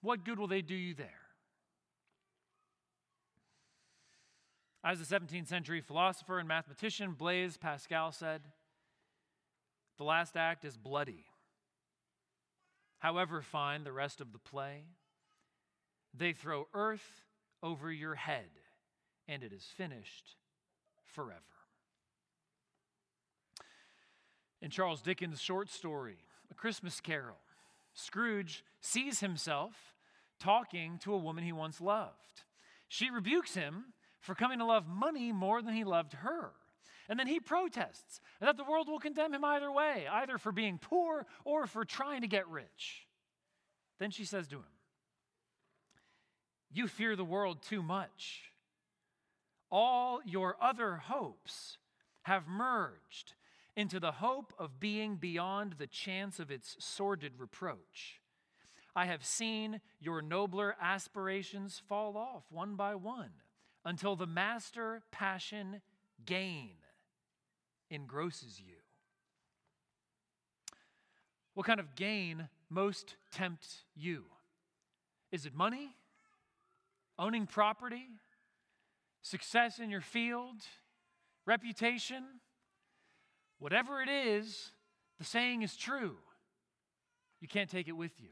What 0.01 0.25
good 0.25 0.39
will 0.39 0.47
they 0.47 0.63
do 0.63 0.75
you 0.75 0.95
there? 0.95 1.18
As 4.85 5.01
the 5.01 5.19
17th 5.19 5.49
century 5.49 5.81
philosopher 5.81 6.39
and 6.39 6.49
mathematician 6.49 7.13
Blaise 7.13 7.57
Pascal 7.57 8.13
said, 8.13 8.43
the 9.97 10.05
last 10.05 10.37
act 10.37 10.65
is 10.65 10.77
bloody. 10.77 11.25
However 13.01 13.43
fine 13.43 13.85
the 13.85 13.93
rest 13.93 14.21
of 14.21 14.33
the 14.33 14.39
play, 14.39 14.85
they 16.15 16.33
throw 16.33 16.69
earth 16.73 17.25
over 17.63 17.93
your 17.93 18.15
head, 18.15 18.49
and 19.27 19.43
it 19.43 19.53
is 19.53 19.65
finished 19.77 20.37
forever. 21.05 21.43
In 24.63 24.71
Charles 24.71 25.03
Dickens' 25.03 25.41
short 25.41 25.69
story, 25.71 26.19
A 26.51 26.55
Christmas 26.55 27.01
Carol, 27.01 27.39
Scrooge 27.95 28.65
sees 28.81 29.21
himself 29.21 29.95
talking 30.39 30.99
to 30.99 31.13
a 31.13 31.19
woman 31.19 31.45
he 31.45 31.53
once 31.53 31.81
loved. 31.81 32.45
She 32.87 33.11
rebukes 33.11 33.55
him 33.55 33.87
for 34.21 34.35
coming 34.35 34.59
to 34.59 34.65
love 34.65 34.87
money 34.87 35.33
more 35.33 35.63
than 35.63 35.75
he 35.75 35.85
loved 35.85 36.15
her. 36.15 36.51
And 37.09 37.19
then 37.19 37.27
he 37.27 37.41
protests 37.41 38.21
that 38.41 38.57
the 38.57 38.65
world 38.65 38.89
will 38.89 38.99
condemn 38.99 39.33
him 39.33 39.45
either 39.45 39.73
way, 39.73 40.07
either 40.11 40.37
for 40.37 40.53
being 40.53 40.79
poor 40.79 41.27
or 41.45 41.67
for 41.67 41.85
trying 41.85 42.21
to 42.21 42.27
get 42.27 42.47
rich. 42.49 43.07
Then 43.99 44.11
she 44.11 44.25
says 44.25 44.47
to 44.49 44.57
him, 44.57 44.65
You 46.71 46.87
fear 46.87 47.17
the 47.17 47.25
world 47.25 47.63
too 47.63 47.83
much. 47.83 48.53
All 49.71 50.21
your 50.25 50.57
other 50.61 50.97
hopes 50.97 51.79
have 52.23 52.47
merged 52.47 53.35
into 53.75 54.01
the 54.01 54.13
hope 54.13 54.53
of 54.59 54.81
being 54.81 55.17
beyond 55.17 55.75
the 55.79 55.87
chance 55.87 56.39
of 56.39 56.51
its 56.51 56.77
sordid 56.79 57.33
reproach. 57.39 58.21
I 58.95 59.07
have 59.07 59.25
seen 59.25 59.81
your 60.01 60.21
nobler 60.21 60.77
aspirations 60.81 61.81
fall 61.89 62.17
off 62.17 62.43
one 62.51 62.75
by 62.75 62.97
one 62.97 63.31
until 63.85 64.17
the 64.17 64.27
master 64.27 65.03
passion 65.11 65.81
gain 66.27 66.71
engrosses 67.91 68.61
you. 68.61 68.75
What 71.55 71.67
kind 71.67 71.81
of 71.81 71.95
gain 71.95 72.49
most 72.71 73.17
tempts 73.33 73.83
you? 73.97 74.25
Is 75.33 75.47
it 75.47 75.55
money? 75.55 75.91
Owning 77.19 77.47
property? 77.47 78.07
Success 79.23 79.79
in 79.79 79.91
your 79.91 80.01
field? 80.01 80.57
Reputation? 81.47 82.25
Whatever 83.59 84.03
it 84.03 84.09
is, 84.09 84.71
the 85.19 85.25
saying 85.25 85.63
is 85.63 85.77
true. 85.77 86.17
You 87.41 87.49
can't 87.49 87.69
take 87.69 87.89
it 87.89 87.93
with 87.93 88.21
you. 88.21 88.29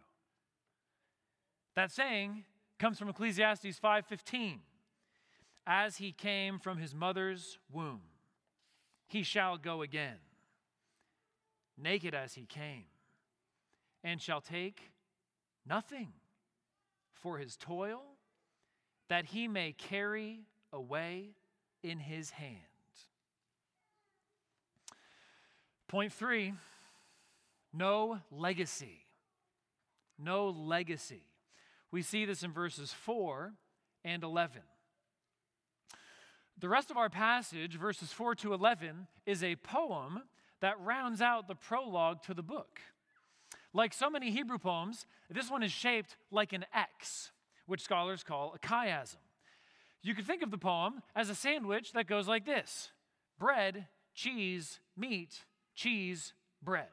That 1.75 1.91
saying 1.91 2.45
comes 2.79 2.99
from 2.99 3.09
Ecclesiastes 3.09 3.79
5:15. 3.79 4.61
As 5.67 5.97
he 5.97 6.13
came 6.13 6.59
from 6.59 6.79
his 6.79 6.95
mother's 6.95 7.59
womb, 7.73 8.03
he 9.09 9.23
shall 9.23 9.59
go 9.59 9.83
again, 9.83 10.19
naked 11.77 12.15
as 12.15 12.35
he 12.35 12.45
came, 12.45 12.85
and 14.05 14.21
shall 14.21 14.41
take 14.41 14.93
nothing 15.69 16.13
for 17.13 17.39
his 17.39 17.57
toil 17.57 18.03
that 19.09 19.27
he 19.27 19.49
may 19.49 19.73
carry 19.73 20.41
away 20.73 21.31
in 21.83 21.99
his 21.99 22.31
hand. 22.31 22.57
Point 25.89 26.13
three 26.13 26.55
no 27.77 28.21
legacy. 28.31 29.05
No 30.19 30.49
legacy. 30.49 31.25
We 31.91 32.01
see 32.01 32.25
this 32.25 32.43
in 32.43 32.53
verses 32.53 32.93
4 32.93 33.53
and 34.03 34.25
11. 34.25 34.63
The 36.59 36.69
rest 36.69 36.91
of 36.91 36.97
our 36.97 37.11
passage, 37.11 37.79
verses 37.79 38.13
4 38.13 38.35
to 38.37 38.55
11, 38.55 39.09
is 39.27 39.43
a 39.43 39.57
poem 39.57 40.23
that 40.61 40.81
rounds 40.81 41.21
out 41.21 41.49
the 41.49 41.55
prologue 41.55 42.23
to 42.23 42.35
the 42.35 42.43
book. 42.43 42.81
Like 43.75 43.93
so 43.93 44.09
many 44.09 44.31
Hebrew 44.31 44.57
poems, 44.57 45.07
this 45.29 45.51
one 45.51 45.63
is 45.63 45.71
shaped 45.71 46.17
like 46.31 46.55
an 46.55 46.65
X, 46.75 47.31
which 47.67 47.83
scholars 47.83 48.23
call 48.23 48.55
a 48.55 48.59
chiasm. 48.59 49.17
You 50.03 50.15
could 50.15 50.27
think 50.27 50.43
of 50.43 50.51
the 50.51 50.57
poem 50.57 51.03
as 51.15 51.29
a 51.29 51.35
sandwich 51.35 51.93
that 51.93 52.07
goes 52.07 52.27
like 52.27 52.47
this 52.47 52.91
bread, 53.39 53.87
cheese, 54.15 54.81
meat, 54.97 55.45
cheese, 55.75 56.33
bread. 56.63 56.87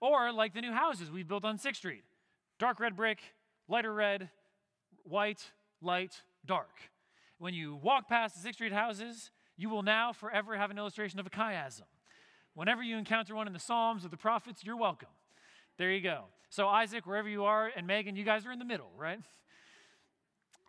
Or 0.00 0.32
like 0.32 0.54
the 0.54 0.62
new 0.62 0.72
houses 0.72 1.10
we've 1.10 1.28
built 1.28 1.44
on 1.44 1.58
6th 1.58 1.76
Street 1.76 2.04
dark 2.58 2.80
red 2.80 2.96
brick, 2.96 3.18
lighter 3.68 3.92
red, 3.92 4.30
white, 5.02 5.50
light, 5.82 6.22
dark. 6.46 6.91
When 7.42 7.54
you 7.54 7.74
walk 7.74 8.08
past 8.08 8.40
the 8.40 8.48
6th 8.48 8.54
Street 8.54 8.72
houses, 8.72 9.32
you 9.56 9.68
will 9.68 9.82
now 9.82 10.12
forever 10.12 10.56
have 10.56 10.70
an 10.70 10.78
illustration 10.78 11.18
of 11.18 11.26
a 11.26 11.30
chiasm. 11.30 11.88
Whenever 12.54 12.84
you 12.84 12.96
encounter 12.96 13.34
one 13.34 13.48
in 13.48 13.52
the 13.52 13.58
Psalms 13.58 14.04
or 14.04 14.10
the 14.10 14.16
prophets, 14.16 14.62
you're 14.62 14.76
welcome. 14.76 15.08
There 15.76 15.90
you 15.90 16.00
go. 16.00 16.26
So, 16.50 16.68
Isaac, 16.68 17.04
wherever 17.04 17.28
you 17.28 17.42
are, 17.42 17.68
and 17.76 17.84
Megan, 17.84 18.14
you 18.14 18.22
guys 18.22 18.46
are 18.46 18.52
in 18.52 18.60
the 18.60 18.64
middle, 18.64 18.92
right? 18.96 19.18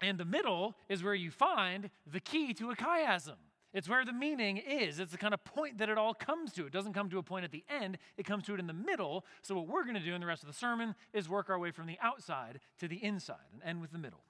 And 0.02 0.18
the 0.18 0.26
middle 0.26 0.74
is 0.90 1.04
where 1.04 1.14
you 1.14 1.30
find 1.30 1.92
the 2.12 2.20
key 2.20 2.56
to 2.56 2.72
a 2.72 2.76
chiasm. 2.76 3.36
It's 3.72 3.88
where 3.88 4.04
the 4.04 4.12
meaning 4.12 4.58
is. 4.58 5.00
It's 5.00 5.12
the 5.12 5.20
kind 5.20 5.36
of 5.36 5.46
point 5.46 5.78
that 5.78 5.90
it 5.90 6.00
all 6.00 6.16
comes 6.16 6.54
to. 6.54 6.66
It 6.66 6.74
doesn't 6.74 6.94
come 6.94 7.08
to 7.12 7.20
a 7.20 7.24
point 7.24 7.46
at 7.46 7.52
the 7.52 7.64
end, 7.70 8.00
it 8.18 8.26
comes 8.26 8.46
to 8.46 8.56
it 8.56 8.60
in 8.60 8.66
the 8.66 8.74
middle. 8.74 9.26
So, 9.44 9.54
what 9.54 9.68
we're 9.68 9.84
going 9.84 9.94
to 9.94 10.04
do 10.04 10.16
in 10.16 10.22
the 10.22 10.26
rest 10.26 10.42
of 10.42 10.48
the 10.48 10.56
sermon 10.56 10.96
is 11.14 11.30
work 11.30 11.52
our 11.52 11.60
way 11.60 11.70
from 11.70 11.86
the 11.86 12.00
outside 12.02 12.62
to 12.80 12.88
the 12.88 13.04
inside 13.04 13.46
and 13.54 13.62
end 13.64 13.80
with 13.80 13.92
the 13.92 14.00
middle. 14.00 14.22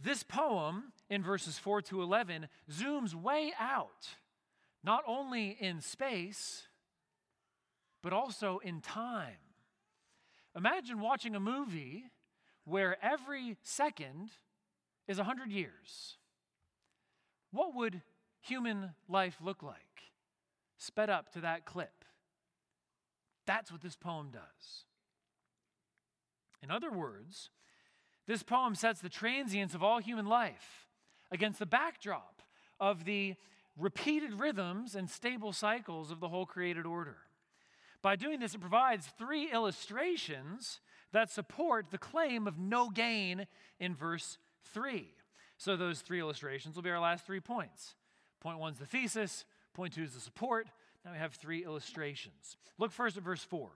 This 0.00 0.22
poem 0.22 0.92
in 1.10 1.22
verses 1.22 1.58
4 1.58 1.82
to 1.82 2.02
11 2.02 2.48
zooms 2.70 3.14
way 3.14 3.52
out, 3.58 4.08
not 4.84 5.02
only 5.06 5.56
in 5.58 5.80
space, 5.80 6.68
but 8.02 8.12
also 8.12 8.58
in 8.58 8.80
time. 8.80 9.38
Imagine 10.56 11.00
watching 11.00 11.34
a 11.34 11.40
movie 11.40 12.04
where 12.64 12.96
every 13.04 13.56
second 13.62 14.30
is 15.06 15.18
100 15.18 15.50
years. 15.50 16.16
What 17.50 17.74
would 17.74 18.02
human 18.40 18.90
life 19.08 19.38
look 19.42 19.62
like? 19.62 19.88
sped 20.78 21.10
up 21.10 21.32
to 21.32 21.40
that 21.40 21.66
clip. 21.66 22.04
That's 23.46 23.70
what 23.70 23.82
this 23.82 23.96
poem 23.96 24.30
does. 24.32 24.84
In 26.62 26.70
other 26.70 26.90
words, 26.90 27.50
this 28.28 28.44
poem 28.44 28.76
sets 28.76 29.00
the 29.00 29.08
transience 29.08 29.74
of 29.74 29.82
all 29.82 29.98
human 29.98 30.26
life 30.26 30.86
against 31.32 31.58
the 31.58 31.66
backdrop 31.66 32.42
of 32.78 33.04
the 33.04 33.34
repeated 33.76 34.38
rhythms 34.38 34.94
and 34.94 35.08
stable 35.08 35.52
cycles 35.52 36.10
of 36.10 36.20
the 36.20 36.28
whole 36.28 36.44
created 36.44 36.84
order. 36.84 37.16
By 38.02 38.16
doing 38.16 38.38
this, 38.38 38.54
it 38.54 38.60
provides 38.60 39.08
three 39.18 39.50
illustrations 39.50 40.80
that 41.12 41.30
support 41.30 41.86
the 41.90 41.98
claim 41.98 42.46
of 42.46 42.58
no 42.58 42.90
gain 42.90 43.46
in 43.80 43.94
verse 43.94 44.36
3. 44.72 45.08
So, 45.56 45.76
those 45.76 46.02
three 46.02 46.20
illustrations 46.20 46.76
will 46.76 46.82
be 46.82 46.90
our 46.90 47.00
last 47.00 47.26
three 47.26 47.40
points. 47.40 47.94
Point 48.40 48.58
one 48.58 48.74
is 48.74 48.78
the 48.78 48.86
thesis, 48.86 49.44
point 49.74 49.94
two 49.94 50.04
is 50.04 50.12
the 50.12 50.20
support. 50.20 50.68
Now 51.04 51.12
we 51.12 51.18
have 51.18 51.34
three 51.34 51.64
illustrations. 51.64 52.56
Look 52.78 52.92
first 52.92 53.16
at 53.16 53.24
verse 53.24 53.42
4. 53.42 53.70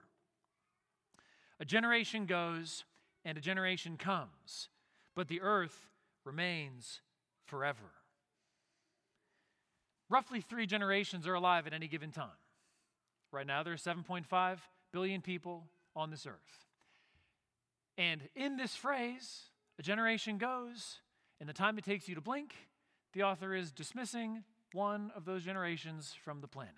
A 1.59 1.65
generation 1.65 2.25
goes 2.25 2.85
and 3.25 3.37
a 3.37 3.41
generation 3.41 3.97
comes, 3.97 4.69
but 5.15 5.27
the 5.27 5.41
earth 5.41 5.89
remains 6.25 7.01
forever. 7.45 7.91
Roughly 10.09 10.41
three 10.41 10.65
generations 10.65 11.27
are 11.27 11.33
alive 11.33 11.65
at 11.67 11.73
any 11.73 11.87
given 11.87 12.11
time. 12.11 12.29
Right 13.31 13.47
now, 13.47 13.63
there 13.63 13.73
are 13.73 13.77
7.5 13.77 14.57
billion 14.91 15.21
people 15.21 15.63
on 15.95 16.11
this 16.11 16.27
earth. 16.27 16.67
And 17.97 18.21
in 18.35 18.57
this 18.57 18.75
phrase, 18.75 19.49
a 19.79 19.83
generation 19.83 20.37
goes, 20.37 20.99
and 21.39 21.49
the 21.49 21.53
time 21.53 21.77
it 21.77 21.83
takes 21.83 22.07
you 22.07 22.15
to 22.15 22.21
blink, 22.21 22.53
the 23.13 23.23
author 23.23 23.55
is 23.55 23.71
dismissing 23.71 24.43
one 24.71 25.11
of 25.15 25.25
those 25.25 25.43
generations 25.43 26.15
from 26.23 26.41
the 26.41 26.47
planet. 26.47 26.73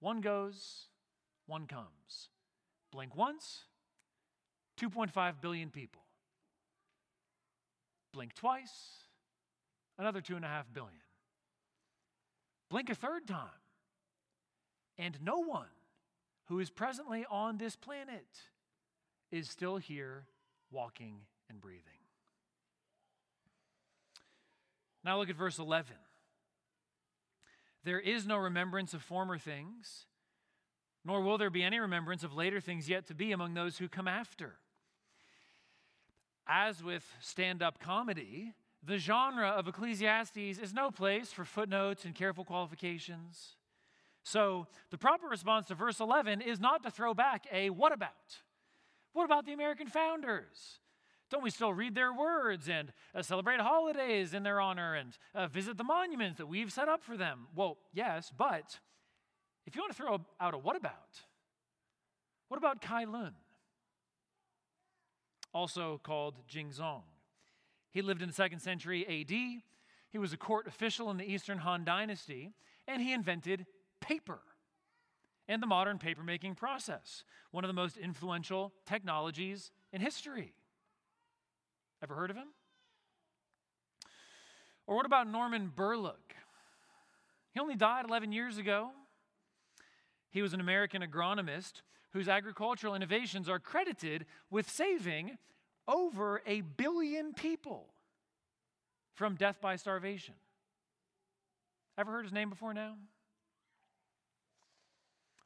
One 0.00 0.20
goes, 0.20 0.86
one 1.46 1.66
comes. 1.66 2.28
Blink 2.90 3.14
once, 3.14 3.64
2.5 4.80 5.40
billion 5.40 5.70
people. 5.70 6.02
Blink 8.12 8.34
twice, 8.34 9.04
another 9.98 10.20
2.5 10.20 10.40
billion. 10.72 11.02
Blink 12.70 12.88
a 12.88 12.94
third 12.94 13.26
time, 13.26 13.48
and 14.98 15.18
no 15.22 15.38
one 15.38 15.66
who 16.46 16.58
is 16.58 16.70
presently 16.70 17.24
on 17.30 17.58
this 17.58 17.76
planet 17.76 18.26
is 19.30 19.48
still 19.48 19.76
here 19.76 20.24
walking 20.70 21.20
and 21.48 21.60
breathing. 21.60 21.84
Now 25.04 25.18
look 25.18 25.30
at 25.30 25.36
verse 25.36 25.58
11. 25.58 25.94
There 27.84 28.00
is 28.00 28.26
no 28.26 28.36
remembrance 28.36 28.92
of 28.92 29.02
former 29.02 29.38
things, 29.38 30.06
nor 31.04 31.22
will 31.22 31.38
there 31.38 31.50
be 31.50 31.62
any 31.62 31.78
remembrance 31.78 32.22
of 32.22 32.34
later 32.34 32.60
things 32.60 32.88
yet 32.88 33.06
to 33.06 33.14
be 33.14 33.32
among 33.32 33.54
those 33.54 33.78
who 33.78 33.88
come 33.88 34.08
after. 34.08 34.56
As 36.52 36.82
with 36.82 37.04
stand 37.20 37.62
up 37.62 37.78
comedy, 37.78 38.54
the 38.84 38.98
genre 38.98 39.50
of 39.50 39.68
Ecclesiastes 39.68 40.36
is 40.36 40.74
no 40.74 40.90
place 40.90 41.30
for 41.30 41.44
footnotes 41.44 42.04
and 42.04 42.12
careful 42.12 42.44
qualifications. 42.44 43.54
So, 44.24 44.66
the 44.90 44.98
proper 44.98 45.28
response 45.28 45.68
to 45.68 45.76
verse 45.76 46.00
11 46.00 46.40
is 46.40 46.58
not 46.58 46.82
to 46.82 46.90
throw 46.90 47.14
back 47.14 47.46
a 47.52 47.70
what 47.70 47.92
about? 47.92 48.10
What 49.12 49.26
about 49.26 49.46
the 49.46 49.52
American 49.52 49.86
founders? 49.86 50.80
Don't 51.30 51.44
we 51.44 51.50
still 51.50 51.72
read 51.72 51.94
their 51.94 52.12
words 52.12 52.68
and 52.68 52.92
uh, 53.14 53.22
celebrate 53.22 53.60
holidays 53.60 54.34
in 54.34 54.42
their 54.42 54.60
honor 54.60 54.94
and 54.94 55.16
uh, 55.36 55.46
visit 55.46 55.78
the 55.78 55.84
monuments 55.84 56.38
that 56.38 56.46
we've 56.46 56.72
set 56.72 56.88
up 56.88 57.04
for 57.04 57.16
them? 57.16 57.46
Well, 57.54 57.78
yes, 57.92 58.32
but 58.36 58.80
if 59.66 59.76
you 59.76 59.82
want 59.82 59.92
to 59.92 59.96
throw 59.96 60.18
out 60.40 60.54
a 60.54 60.58
what 60.58 60.74
about, 60.74 61.20
what 62.48 62.58
about 62.58 62.82
Cai 62.82 63.04
Lun? 63.04 63.34
Also 65.52 66.00
called 66.02 66.36
Jingzhong. 66.48 67.02
He 67.90 68.02
lived 68.02 68.22
in 68.22 68.28
the 68.28 68.34
second 68.34 68.60
century 68.60 69.04
AD. 69.06 69.30
He 69.30 70.18
was 70.18 70.32
a 70.32 70.36
court 70.36 70.66
official 70.66 71.10
in 71.10 71.16
the 71.16 71.30
Eastern 71.30 71.58
Han 71.58 71.84
Dynasty, 71.84 72.52
and 72.86 73.02
he 73.02 73.12
invented 73.12 73.66
paper 74.00 74.40
and 75.48 75.60
the 75.60 75.66
modern 75.66 75.98
papermaking 75.98 76.56
process, 76.56 77.24
one 77.50 77.64
of 77.64 77.68
the 77.68 77.74
most 77.74 77.96
influential 77.96 78.72
technologies 78.86 79.72
in 79.92 80.00
history. 80.00 80.54
Ever 82.02 82.14
heard 82.14 82.30
of 82.30 82.36
him? 82.36 82.48
Or 84.86 84.96
what 84.96 85.06
about 85.06 85.28
Norman 85.28 85.72
Borlaug? 85.74 86.14
He 87.52 87.58
only 87.58 87.74
died 87.74 88.04
11 88.06 88.30
years 88.30 88.58
ago. 88.58 88.90
He 90.30 90.40
was 90.40 90.54
an 90.54 90.60
American 90.60 91.02
agronomist 91.02 91.82
whose 92.12 92.28
agricultural 92.28 92.94
innovations 92.94 93.48
are 93.48 93.58
credited 93.58 94.26
with 94.50 94.68
saving 94.68 95.38
over 95.86 96.42
a 96.46 96.60
billion 96.60 97.32
people 97.32 97.86
from 99.14 99.34
death 99.34 99.60
by 99.60 99.76
starvation. 99.76 100.34
Ever 101.98 102.10
heard 102.10 102.24
his 102.24 102.32
name 102.32 102.50
before 102.50 102.72
now? 102.72 102.94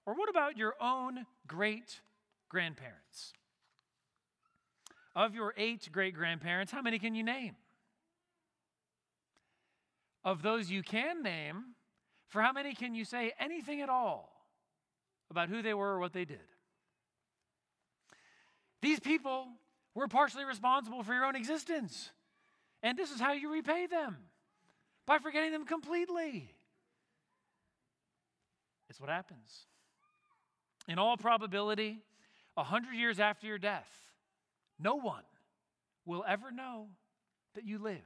Or 0.06 0.14
what 0.14 0.28
about 0.28 0.56
your 0.56 0.74
own 0.80 1.26
great 1.46 2.00
grandparents? 2.48 3.32
Of 5.16 5.34
your 5.34 5.54
eight 5.56 5.88
great 5.92 6.14
grandparents, 6.14 6.72
how 6.72 6.82
many 6.82 6.98
can 6.98 7.14
you 7.14 7.22
name? 7.22 7.56
Of 10.24 10.42
those 10.42 10.70
you 10.70 10.82
can 10.82 11.22
name, 11.22 11.74
for 12.28 12.42
how 12.42 12.52
many 12.52 12.74
can 12.74 12.94
you 12.94 13.04
say 13.04 13.32
anything 13.38 13.80
at 13.80 13.88
all 13.88 14.32
about 15.30 15.48
who 15.48 15.62
they 15.62 15.74
were 15.74 15.94
or 15.94 16.00
what 16.00 16.12
they 16.12 16.24
did? 16.24 16.53
These 18.84 19.00
people 19.00 19.46
were 19.94 20.08
partially 20.08 20.44
responsible 20.44 21.02
for 21.02 21.14
your 21.14 21.24
own 21.24 21.36
existence. 21.36 22.10
And 22.82 22.98
this 22.98 23.10
is 23.10 23.18
how 23.18 23.32
you 23.32 23.50
repay 23.50 23.86
them 23.86 24.18
by 25.06 25.16
forgetting 25.16 25.52
them 25.52 25.64
completely. 25.64 26.50
It's 28.90 29.00
what 29.00 29.08
happens. 29.08 29.64
In 30.86 30.98
all 30.98 31.16
probability, 31.16 32.02
a 32.58 32.62
hundred 32.62 32.96
years 32.96 33.18
after 33.18 33.46
your 33.46 33.56
death, 33.56 33.88
no 34.78 34.96
one 34.96 35.24
will 36.04 36.22
ever 36.28 36.52
know 36.52 36.88
that 37.54 37.64
you 37.64 37.78
lived. 37.78 38.02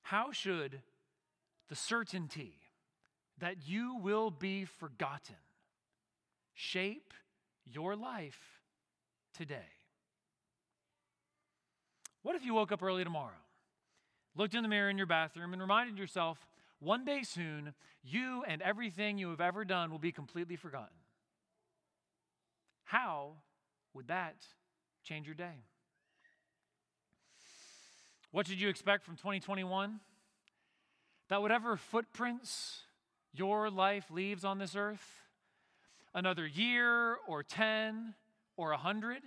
How 0.00 0.32
should 0.32 0.80
the 1.68 1.76
certainty 1.76 2.54
that 3.36 3.68
you 3.68 3.96
will 3.96 4.30
be 4.30 4.64
forgotten 4.64 5.36
shape 6.54 7.12
your 7.72 7.96
life 7.96 8.40
today? 9.34 9.68
What 12.22 12.36
if 12.36 12.44
you 12.44 12.54
woke 12.54 12.72
up 12.72 12.82
early 12.82 13.04
tomorrow, 13.04 13.30
looked 14.36 14.54
in 14.54 14.62
the 14.62 14.68
mirror 14.68 14.90
in 14.90 14.98
your 14.98 15.06
bathroom, 15.06 15.52
and 15.52 15.62
reminded 15.62 15.98
yourself 15.98 16.38
one 16.78 17.04
day 17.04 17.22
soon, 17.22 17.74
you 18.02 18.42
and 18.46 18.62
everything 18.62 19.18
you 19.18 19.30
have 19.30 19.40
ever 19.40 19.64
done 19.64 19.90
will 19.90 19.98
be 19.98 20.12
completely 20.12 20.56
forgotten? 20.56 20.96
How 22.84 23.34
would 23.94 24.08
that 24.08 24.36
change 25.02 25.26
your 25.26 25.34
day? 25.34 25.64
What 28.32 28.46
should 28.46 28.60
you 28.60 28.68
expect 28.68 29.04
from 29.04 29.16
2021? 29.16 30.00
That 31.28 31.42
whatever 31.42 31.76
footprints 31.76 32.80
your 33.32 33.70
life 33.70 34.10
leaves 34.10 34.44
on 34.44 34.58
this 34.58 34.74
earth, 34.74 35.20
another 36.14 36.46
year 36.46 37.16
or 37.26 37.42
10 37.42 38.14
or 38.56 38.70
a 38.70 38.76
100, 38.76 39.22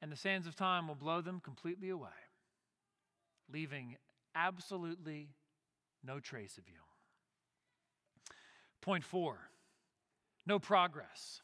and 0.00 0.12
the 0.12 0.16
sands 0.16 0.46
of 0.46 0.54
time 0.54 0.88
will 0.88 0.94
blow 0.94 1.20
them 1.20 1.40
completely 1.40 1.90
away, 1.90 2.08
leaving 3.52 3.96
absolutely 4.34 5.28
no 6.04 6.20
trace 6.20 6.58
of 6.58 6.68
you. 6.68 6.80
Point 8.80 9.04
four 9.04 9.50
no 10.48 10.58
progress. 10.58 11.42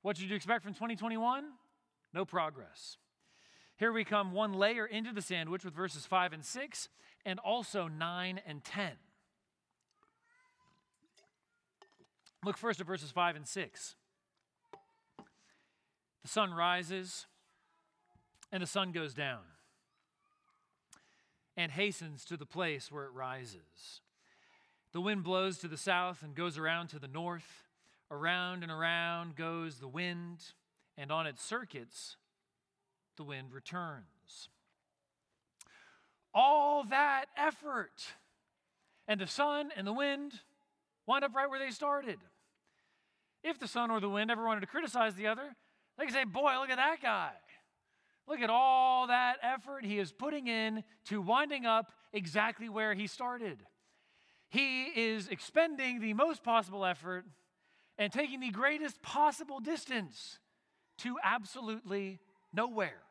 What 0.00 0.16
did 0.16 0.30
you 0.30 0.34
expect 0.34 0.64
from 0.64 0.72
2021? 0.72 1.44
No 2.14 2.24
progress. 2.24 2.96
Here 3.76 3.92
we 3.92 4.04
come 4.04 4.32
one 4.32 4.54
layer 4.54 4.86
into 4.86 5.12
the 5.12 5.20
sandwich 5.20 5.64
with 5.64 5.74
verses 5.74 6.06
5 6.06 6.32
and 6.32 6.44
6, 6.44 6.88
and 7.26 7.38
also 7.40 7.88
9 7.88 8.40
and 8.46 8.64
10. 8.64 8.92
Look 12.44 12.56
first 12.56 12.80
at 12.80 12.86
verses 12.86 13.10
5 13.10 13.36
and 13.36 13.46
6. 13.46 13.94
The 16.22 16.28
sun 16.28 16.52
rises 16.52 17.26
and 18.50 18.62
the 18.62 18.66
sun 18.66 18.92
goes 18.92 19.14
down 19.14 19.40
and 21.56 21.70
hastens 21.72 22.24
to 22.24 22.36
the 22.36 22.46
place 22.46 22.90
where 22.90 23.04
it 23.04 23.12
rises. 23.12 24.00
The 24.92 25.00
wind 25.00 25.24
blows 25.24 25.58
to 25.58 25.68
the 25.68 25.76
south 25.76 26.22
and 26.22 26.34
goes 26.34 26.58
around 26.58 26.88
to 26.88 26.98
the 26.98 27.08
north. 27.08 27.64
Around 28.10 28.62
and 28.62 28.70
around 28.70 29.36
goes 29.36 29.78
the 29.78 29.88
wind, 29.88 30.52
and 30.98 31.10
on 31.10 31.26
its 31.26 31.42
circuits, 31.42 32.16
the 33.16 33.24
wind 33.24 33.52
returns. 33.52 34.50
All 36.34 36.84
that 36.84 37.26
effort 37.38 38.12
and 39.08 39.18
the 39.18 39.26
sun 39.26 39.70
and 39.74 39.86
the 39.86 39.94
wind 39.94 40.40
wind 41.06 41.24
up 41.24 41.34
right 41.34 41.48
where 41.48 41.58
they 41.58 41.70
started. 41.70 42.18
If 43.42 43.58
the 43.58 43.68
sun 43.68 43.90
or 43.90 44.00
the 44.00 44.08
wind 44.08 44.30
ever 44.30 44.44
wanted 44.44 44.60
to 44.60 44.66
criticize 44.66 45.14
the 45.14 45.26
other, 45.26 45.54
they 45.98 46.04
could 46.04 46.14
say, 46.14 46.24
Boy, 46.24 46.54
look 46.60 46.70
at 46.70 46.76
that 46.76 47.02
guy. 47.02 47.32
Look 48.28 48.40
at 48.40 48.50
all 48.50 49.08
that 49.08 49.38
effort 49.42 49.84
he 49.84 49.98
is 49.98 50.12
putting 50.12 50.46
in 50.46 50.84
to 51.06 51.20
winding 51.20 51.66
up 51.66 51.92
exactly 52.12 52.68
where 52.68 52.94
he 52.94 53.06
started. 53.06 53.58
He 54.48 54.84
is 54.84 55.28
expending 55.28 56.00
the 56.00 56.14
most 56.14 56.44
possible 56.44 56.84
effort 56.84 57.24
and 57.98 58.12
taking 58.12 58.40
the 58.40 58.50
greatest 58.50 59.02
possible 59.02 59.60
distance 59.60 60.38
to 60.98 61.16
absolutely 61.22 62.20
nowhere. 62.52 63.02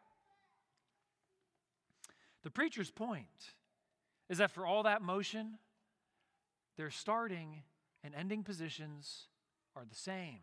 The 2.44 2.52
preacher's 2.52 2.90
point 2.90 3.54
is 4.30 4.38
that 4.38 4.52
for 4.52 4.66
all 4.66 4.84
that 4.84 5.02
motion, 5.02 5.58
their 6.78 6.90
starting 6.90 7.64
and 8.04 8.16
ending 8.16 8.44
positions 8.44 9.28
are 9.76 9.86
the 9.88 9.96
same, 9.96 10.42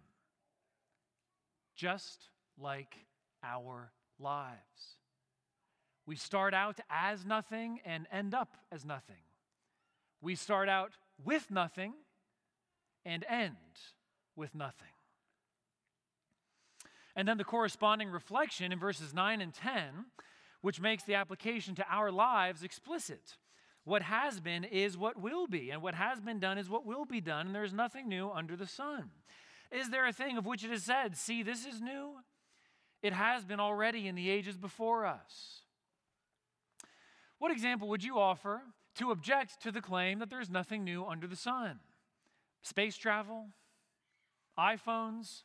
just 1.77 2.29
like 2.59 2.95
our 3.43 3.93
lives. 4.19 4.97
We 6.07 6.17
start 6.17 6.55
out 6.55 6.81
as 6.89 7.25
nothing 7.25 7.81
and 7.85 8.07
end 8.11 8.35
up 8.35 8.57
as 8.73 8.85
nothing. 8.85 9.17
We 10.21 10.35
start 10.35 10.69
out 10.69 10.93
with 11.23 11.51
nothing 11.51 11.93
and 13.05 13.25
end 13.29 13.57
with 14.35 14.55
nothing. 14.55 14.89
And 17.15 17.27
then 17.27 17.37
the 17.37 17.45
corresponding 17.45 18.11
reflection 18.11 18.73
in 18.73 18.79
verses 18.79 19.13
9 19.13 19.41
and 19.41 19.53
10, 19.53 20.07
which 20.61 20.81
makes 20.81 21.03
the 21.03 21.15
application 21.15 21.75
to 21.75 21.87
our 21.91 22.11
lives 22.11 22.63
explicit. 22.63 23.37
What 23.89 24.03
has 24.03 24.39
been 24.39 24.65
is 24.65 24.99
what 24.99 25.19
will 25.19 25.47
be, 25.47 25.71
and 25.71 25.81
what 25.81 25.95
has 25.95 26.21
been 26.21 26.39
done 26.39 26.59
is 26.59 26.69
what 26.69 26.85
will 26.85 27.07
be 27.07 27.23
done, 27.23 27.47
and 27.47 27.55
there's 27.55 27.73
nothing 27.73 28.07
new 28.07 28.31
under 28.31 28.55
the 28.55 28.67
sun. 28.67 29.09
Is 29.73 29.89
there 29.89 30.07
a 30.07 30.13
thing 30.13 30.37
of 30.37 30.45
which 30.45 30.63
it 30.63 30.71
is 30.71 30.85
said, 30.85 31.17
See, 31.17 31.43
this 31.43 31.65
is 31.65 31.81
new? 31.81 32.17
It 33.03 33.15
has 33.15 33.47
been 33.47 33.61
already 33.61 34.07
in 34.07 34.15
the 34.15 34.29
ages 34.29 34.59
before 34.59 35.07
us. 35.07 35.63
What 37.39 37.51
example 37.51 37.89
would 37.89 38.05
you 38.05 38.19
offer 38.19 38.61
to 38.97 39.11
object 39.11 39.63
to 39.63 39.73
the 39.73 39.81
claim 39.81 40.19
that 40.19 40.29
there's 40.29 40.51
nothing 40.51 40.85
new 40.85 41.07
under 41.07 41.27
the 41.27 41.35
sun? 41.35 41.79
Space 42.61 42.99
travel, 42.99 43.47
iPhones, 44.59 45.45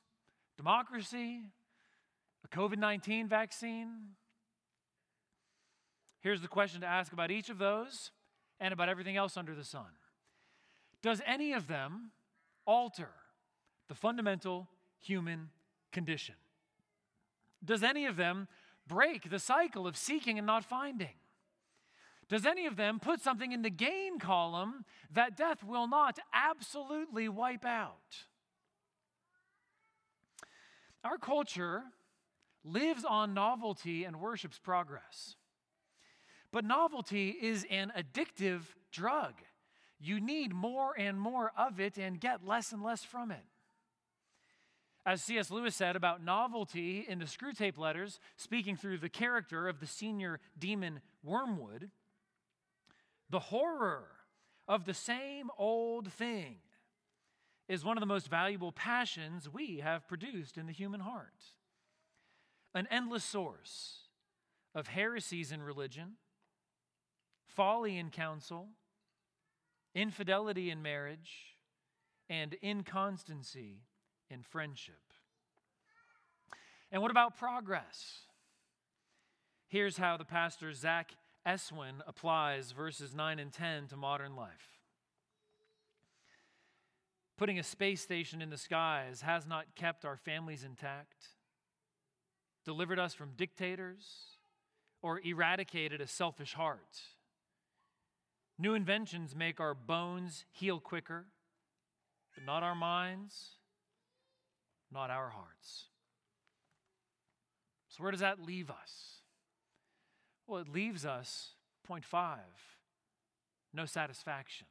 democracy, 0.57 1.43
a 2.43 2.47
COVID 2.49 2.77
19 2.77 3.29
vaccine? 3.29 4.17
Here's 6.19 6.41
the 6.41 6.49
question 6.49 6.81
to 6.81 6.87
ask 6.87 7.13
about 7.13 7.31
each 7.31 7.49
of 7.49 7.57
those 7.57 8.11
and 8.63 8.71
about 8.71 8.87
everything 8.87 9.17
else 9.17 9.35
under 9.35 9.53
the 9.53 9.63
sun 9.63 9.91
Does 11.03 11.21
any 11.27 11.51
of 11.51 11.67
them 11.67 12.11
alter 12.65 13.09
the 13.89 13.93
fundamental 13.93 14.69
human 14.99 15.49
condition? 15.91 16.35
Does 17.63 17.83
any 17.83 18.05
of 18.05 18.15
them 18.15 18.47
break 18.87 19.29
the 19.29 19.37
cycle 19.37 19.85
of 19.85 19.97
seeking 19.97 20.37
and 20.37 20.47
not 20.47 20.63
finding? 20.63 21.15
Does 22.29 22.45
any 22.45 22.65
of 22.65 22.77
them 22.77 22.99
put 23.01 23.21
something 23.21 23.51
in 23.51 23.63
the 23.63 23.69
gain 23.69 24.17
column 24.17 24.85
that 25.11 25.35
death 25.35 25.61
will 25.61 25.87
not 25.87 26.17
absolutely 26.33 27.27
wipe 27.27 27.65
out? 27.65 28.25
Our 31.03 31.17
culture 31.17 31.83
lives 32.63 33.03
on 33.03 33.33
novelty 33.33 34.05
and 34.05 34.21
worships 34.21 34.57
progress. 34.57 35.35
But 36.53 36.65
novelty 36.65 37.29
is 37.29 37.65
an 37.71 37.91
addictive 37.97 38.61
drug. 38.91 39.33
You 39.99 40.21
need 40.21 40.53
more 40.53 40.93
and 40.97 41.19
more 41.19 41.51
of 41.57 41.79
it 41.79 41.97
and 41.97 42.21
get 42.21 42.45
less 42.45 42.71
and 42.71 42.83
less 42.83 43.03
from 43.03 43.31
it. 43.31 43.43
As 45.03 45.23
C.S. 45.23 45.49
Lewis 45.49 45.75
said 45.75 45.95
about 45.95 46.23
novelty 46.23 47.05
in 47.09 47.17
the 47.17 47.25
Screwtape 47.25 47.77
Letters, 47.77 48.19
speaking 48.37 48.77
through 48.77 48.99
the 48.99 49.09
character 49.09 49.67
of 49.67 49.79
the 49.79 49.87
senior 49.87 50.39
demon 50.57 51.01
Wormwood, 51.23 51.89
the 53.29 53.39
horror 53.39 54.05
of 54.67 54.85
the 54.85 54.93
same 54.93 55.49
old 55.57 56.13
thing 56.13 56.57
is 57.67 57.83
one 57.83 57.97
of 57.97 58.01
the 58.01 58.05
most 58.05 58.29
valuable 58.29 58.71
passions 58.71 59.49
we 59.51 59.79
have 59.79 60.07
produced 60.07 60.57
in 60.57 60.67
the 60.67 60.71
human 60.71 60.99
heart. 60.99 61.33
An 62.75 62.87
endless 62.91 63.23
source 63.23 64.01
of 64.75 64.87
heresies 64.87 65.51
in 65.51 65.61
religion, 65.61 66.13
folly 67.55 67.97
in 67.97 68.09
counsel, 68.09 68.69
infidelity 69.95 70.69
in 70.69 70.81
marriage, 70.81 71.57
and 72.29 72.55
inconstancy 72.61 73.81
in 74.29 74.41
friendship. 74.43 75.01
And 76.91 77.01
what 77.01 77.11
about 77.11 77.37
progress? 77.37 78.21
Here's 79.67 79.97
how 79.97 80.17
the 80.17 80.25
pastor 80.25 80.71
Zack 80.73 81.13
Eswine 81.45 82.01
applies 82.07 82.71
verses 82.71 83.13
9 83.13 83.39
and 83.39 83.51
10 83.51 83.87
to 83.87 83.97
modern 83.97 84.35
life. 84.35 84.79
Putting 87.37 87.57
a 87.57 87.63
space 87.63 88.01
station 88.01 88.41
in 88.41 88.49
the 88.49 88.57
skies 88.57 89.21
has 89.21 89.47
not 89.47 89.75
kept 89.75 90.05
our 90.05 90.15
families 90.15 90.63
intact, 90.63 91.27
delivered 92.63 92.99
us 92.99 93.13
from 93.13 93.31
dictators, 93.35 94.37
or 95.01 95.19
eradicated 95.19 95.99
a 95.99 96.07
selfish 96.07 96.53
heart. 96.53 97.01
New 98.63 98.75
inventions 98.75 99.35
make 99.35 99.59
our 99.59 99.73
bones 99.73 100.45
heal 100.49 100.79
quicker, 100.79 101.25
but 102.33 102.45
not 102.45 102.63
our 102.63 102.73
minds 102.73 103.57
not 104.93 105.09
our 105.09 105.29
hearts. 105.29 105.87
So, 107.89 108.03
where 108.03 108.11
does 108.11 108.21
that 108.21 108.41
leave 108.41 108.69
us? 108.69 109.17
Well, 110.47 110.61
it 110.61 110.69
leaves 110.69 111.05
us, 111.05 111.55
point 111.85 112.05
five, 112.05 112.39
no 113.73 113.85
satisfaction. 113.85 114.67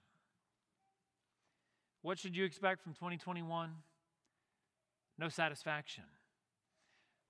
What 2.02 2.18
should 2.18 2.36
you 2.36 2.44
expect 2.44 2.82
from 2.82 2.94
2021? 2.94 3.70
No 5.18 5.28
satisfaction. 5.28 6.04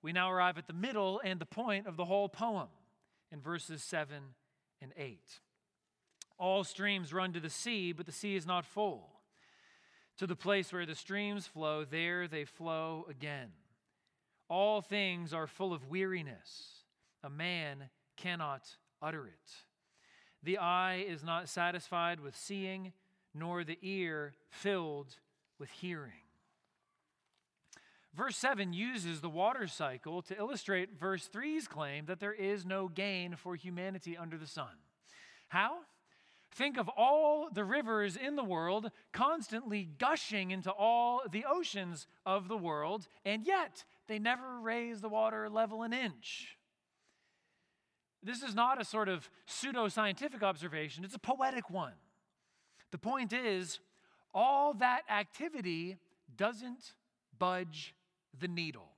We 0.01 0.13
now 0.13 0.31
arrive 0.31 0.57
at 0.57 0.67
the 0.67 0.73
middle 0.73 1.21
and 1.23 1.39
the 1.39 1.45
point 1.45 1.87
of 1.87 1.97
the 1.97 2.05
whole 2.05 2.29
poem 2.29 2.69
in 3.31 3.39
verses 3.39 3.83
7 3.83 4.15
and 4.81 4.91
8. 4.97 5.19
All 6.37 6.63
streams 6.63 7.13
run 7.13 7.33
to 7.33 7.39
the 7.39 7.49
sea, 7.49 7.91
but 7.91 8.05
the 8.05 8.11
sea 8.11 8.35
is 8.35 8.45
not 8.45 8.65
full. 8.65 9.09
To 10.17 10.27
the 10.27 10.35
place 10.35 10.71
where 10.71 10.85
the 10.85 10.95
streams 10.95 11.47
flow, 11.47 11.85
there 11.85 12.27
they 12.27 12.45
flow 12.45 13.05
again. 13.09 13.49
All 14.49 14.81
things 14.81 15.33
are 15.33 15.47
full 15.47 15.73
of 15.73 15.89
weariness. 15.89 16.83
A 17.23 17.29
man 17.29 17.89
cannot 18.17 18.67
utter 19.01 19.25
it. 19.25 19.51
The 20.43 20.57
eye 20.57 21.05
is 21.07 21.23
not 21.23 21.49
satisfied 21.49 22.19
with 22.19 22.35
seeing, 22.35 22.93
nor 23.33 23.63
the 23.63 23.79
ear 23.81 24.33
filled 24.49 25.15
with 25.57 25.69
hearing. 25.69 26.11
Verse 28.13 28.37
7 28.37 28.73
uses 28.73 29.21
the 29.21 29.29
water 29.29 29.67
cycle 29.67 30.21
to 30.23 30.37
illustrate 30.37 30.99
verse 30.99 31.27
3's 31.33 31.67
claim 31.67 32.05
that 32.05 32.19
there 32.19 32.33
is 32.33 32.63
no 32.63 32.87
gain 32.87 33.35
for 33.35 33.55
humanity 33.55 34.15
under 34.15 34.37
the 34.37 34.45
sun. 34.45 34.75
How? 35.47 35.79
Think 36.53 36.77
of 36.77 36.87
all 36.89 37.49
the 37.51 37.63
rivers 37.63 38.15
in 38.15 38.35
the 38.35 38.43
world 38.43 38.91
constantly 39.11 39.89
gushing 39.97 40.51
into 40.51 40.71
all 40.71 41.21
the 41.31 41.45
oceans 41.49 42.05
of 42.27 42.47
the 42.47 42.57
world, 42.57 43.07
and 43.25 43.45
yet 43.45 43.83
they 44.07 44.19
never 44.19 44.59
raise 44.59 45.01
the 45.01 45.09
water 45.09 45.49
level 45.49 45.81
an 45.81 45.93
inch. 45.93 46.57
This 48.21 48.43
is 48.43 48.53
not 48.53 48.79
a 48.79 48.85
sort 48.85 49.09
of 49.09 49.29
pseudo 49.47 49.87
scientific 49.87 50.43
observation, 50.43 51.03
it's 51.03 51.15
a 51.15 51.19
poetic 51.19 51.71
one. 51.71 51.93
The 52.91 52.99
point 52.99 53.33
is, 53.33 53.79
all 54.31 54.75
that 54.75 55.01
activity 55.09 55.97
doesn't 56.35 56.93
budge 57.37 57.95
the 58.39 58.47
needle. 58.47 58.91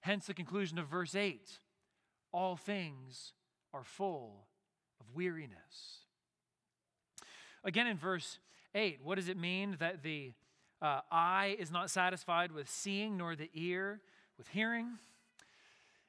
Hence 0.00 0.26
the 0.26 0.34
conclusion 0.34 0.78
of 0.78 0.88
verse 0.88 1.14
8 1.14 1.60
all 2.32 2.56
things 2.56 3.32
are 3.72 3.84
full 3.84 4.48
of 5.00 5.14
weariness. 5.14 5.98
Again, 7.64 7.86
in 7.86 7.96
verse 7.96 8.38
8, 8.74 9.00
what 9.02 9.16
does 9.16 9.28
it 9.28 9.36
mean 9.36 9.76
that 9.80 10.02
the 10.02 10.32
uh, 10.80 11.00
eye 11.10 11.56
is 11.58 11.70
not 11.70 11.90
satisfied 11.90 12.52
with 12.52 12.70
seeing, 12.70 13.16
nor 13.16 13.34
the 13.34 13.50
ear 13.54 14.00
with 14.36 14.48
hearing? 14.48 14.98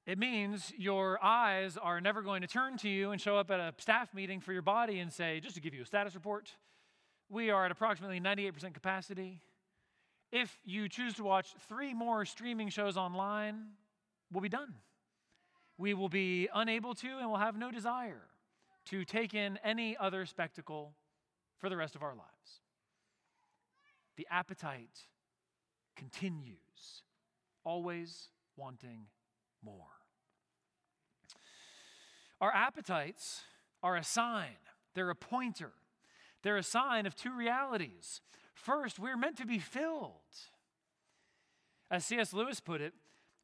It 0.06 0.18
means 0.18 0.72
your 0.78 1.24
eyes 1.24 1.78
are 1.78 2.02
never 2.02 2.22
going 2.22 2.42
to 2.42 2.48
turn 2.48 2.78
to 2.78 2.90
you 2.90 3.12
and 3.12 3.22
show 3.22 3.38
up 3.38 3.52
at 3.52 3.60
a 3.60 3.74
staff 3.78 4.14
meeting 4.14 4.40
for 4.40 4.54
your 4.54 4.62
body 4.62 5.00
and 5.00 5.12
say, 5.12 5.40
just 5.40 5.56
to 5.56 5.62
give 5.62 5.74
you 5.74 5.84
a 5.84 5.86
status 5.86 6.16
report, 6.16 6.56
we 7.30 7.50
are 7.50 7.66
at 7.66 7.72
approximately 7.72 8.20
98% 8.20 8.74
capacity. 8.74 9.42
If 10.32 10.58
you 10.64 10.90
choose 10.90 11.14
to 11.16 11.24
watch 11.24 11.54
three 11.68 11.94
more 11.94 12.26
streaming 12.26 12.70
shows 12.70 12.98
online, 12.98 13.66
we'll 14.32 14.42
be 14.42 14.50
done. 14.50 14.74
We 15.78 15.94
will 15.94 16.10
be 16.10 16.50
unable 16.54 16.96
to 16.96 17.18
and 17.20 17.30
will 17.30 17.38
have 17.38 17.58
no 17.58 17.72
desire 17.72 18.29
to 18.90 19.06
take 19.06 19.34
in 19.34 19.60
any 19.64 19.96
other 19.98 20.26
spectacle 20.26 20.96
for 21.60 21.70
the 21.70 21.78
rest 21.78 21.96
of 21.96 22.02
our 22.02 22.16
lives. 22.16 22.62
The 24.18 24.28
appetite 24.32 25.06
continues, 25.96 27.04
always 27.64 28.30
wanting 28.56 29.08
more. 29.64 29.76
Our 32.42 32.52
appetites 32.52 33.44
are 33.84 33.96
a 33.96 34.04
sign, 34.04 34.58
they're 34.96 35.10
a 35.10 35.16
pointer, 35.16 35.72
they're 36.42 36.58
a 36.58 36.64
sign 36.64 37.06
of 37.06 37.16
two 37.16 37.36
realities. 37.36 38.22
First, 38.54 38.98
we're 38.98 39.18
meant 39.18 39.38
to 39.38 39.46
be 39.46 39.60
filled. 39.60 40.14
As 41.92 42.06
C.S. 42.06 42.34
Lewis 42.34 42.60
put 42.60 42.82
it, 42.82 42.94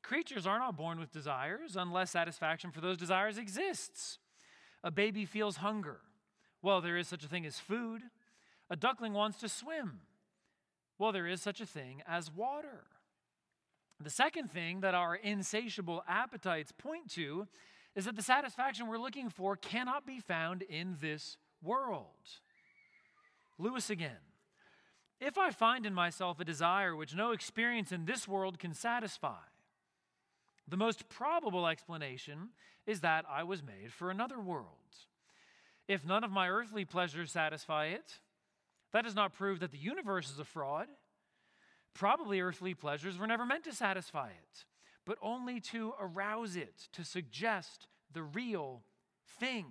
creatures 0.01 0.45
are 0.45 0.60
not 0.60 0.77
born 0.77 0.99
with 0.99 1.12
desires 1.12 1.75
unless 1.75 2.12
satisfaction 2.12 2.71
for 2.71 2.81
those 2.81 2.97
desires 2.97 3.38
exists. 3.38 4.19
A 4.86 4.91
baby 4.91 5.26
feels 5.26 5.58
hunger. 5.58 5.98
Well, 6.62 6.80
there 6.80 6.95
is 6.95 7.08
such 7.08 7.24
a 7.24 7.28
thing 7.28 7.45
as 7.45 7.60
food. 7.60 8.04
A 8.69 8.76
duckling 8.76 9.13
wants 9.13 9.39
to 9.39 9.50
swim. 9.50 10.02
Well, 11.00 11.12
there 11.12 11.28
is 11.28 11.41
such 11.41 11.60
a 11.60 11.65
thing 11.65 12.04
as 12.08 12.32
water. 12.32 12.86
The 14.00 14.12
second 14.12 14.52
thing 14.52 14.82
that 14.82 14.93
our 14.93 15.15
insatiable 15.15 16.04
appetites 16.08 16.71
point 16.71 17.10
to 17.13 17.48
is 17.95 18.06
that 18.06 18.15
the 18.15 18.21
satisfaction 18.21 18.88
we're 18.88 18.98
looking 18.98 19.30
for 19.30 19.56
cannot 19.56 20.06
be 20.06 20.19
found 20.19 20.62
in 20.62 20.98
this 21.02 21.38
world. 21.63 22.06
Lewis 23.58 23.89
again. 23.89 24.12
If 25.19 25.38
I 25.38 25.50
find 25.50 25.86
in 25.86 25.93
myself 25.93 26.39
a 26.39 26.45
desire 26.45 26.95
which 26.95 27.15
no 27.15 27.32
experience 27.32 27.91
in 27.91 28.06
this 28.06 28.28
world 28.28 28.60
can 28.60 28.74
satisfy, 28.74 29.41
the 30.67 30.78
most 30.78 31.08
probable 31.10 31.67
explanation 31.67 32.49
is 32.88 33.01
that 33.01 33.25
I 33.30 33.43
was 33.43 33.63
made 33.63 33.91
for 33.91 34.10
another 34.10 34.39
world. 34.39 34.67
If 35.88 36.06
none 36.06 36.23
of 36.23 36.32
my 36.32 36.49
earthly 36.49 36.86
pleasures 36.86 37.32
satisfy 37.32 37.88
it, 37.88 38.19
that 38.91 39.04
does 39.04 39.15
not 39.15 39.34
prove 39.34 39.60
that 39.60 39.71
the 39.71 39.78
universe 39.78 40.32
is 40.32 40.39
a 40.39 40.45
fraud. 40.45 40.88
Probably 41.93 42.41
earthly 42.41 42.73
pleasures 42.73 43.17
were 43.17 43.28
never 43.28 43.45
meant 43.45 43.63
to 43.65 43.73
satisfy 43.73 44.30
it, 44.30 44.65
but 45.06 45.17
only 45.21 45.60
to 45.62 45.93
arouse 45.99 46.56
it, 46.56 46.88
to 46.93 47.04
suggest 47.04 47.88
the 48.12 48.23
real 48.23 48.82
thing. 49.39 49.65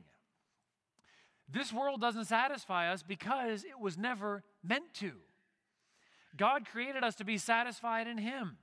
This 1.48 1.72
world 1.72 2.00
doesn't 2.00 2.26
satisfy 2.26 2.90
us 2.90 3.02
because 3.02 3.64
it 3.64 3.78
was 3.80 3.98
never 3.98 4.42
meant 4.62 4.94
to. 4.94 5.12
God 6.36 6.66
created 6.66 7.04
us 7.04 7.14
to 7.16 7.24
be 7.24 7.38
satisfied 7.38 8.06
in 8.06 8.18
Him. 8.18 8.56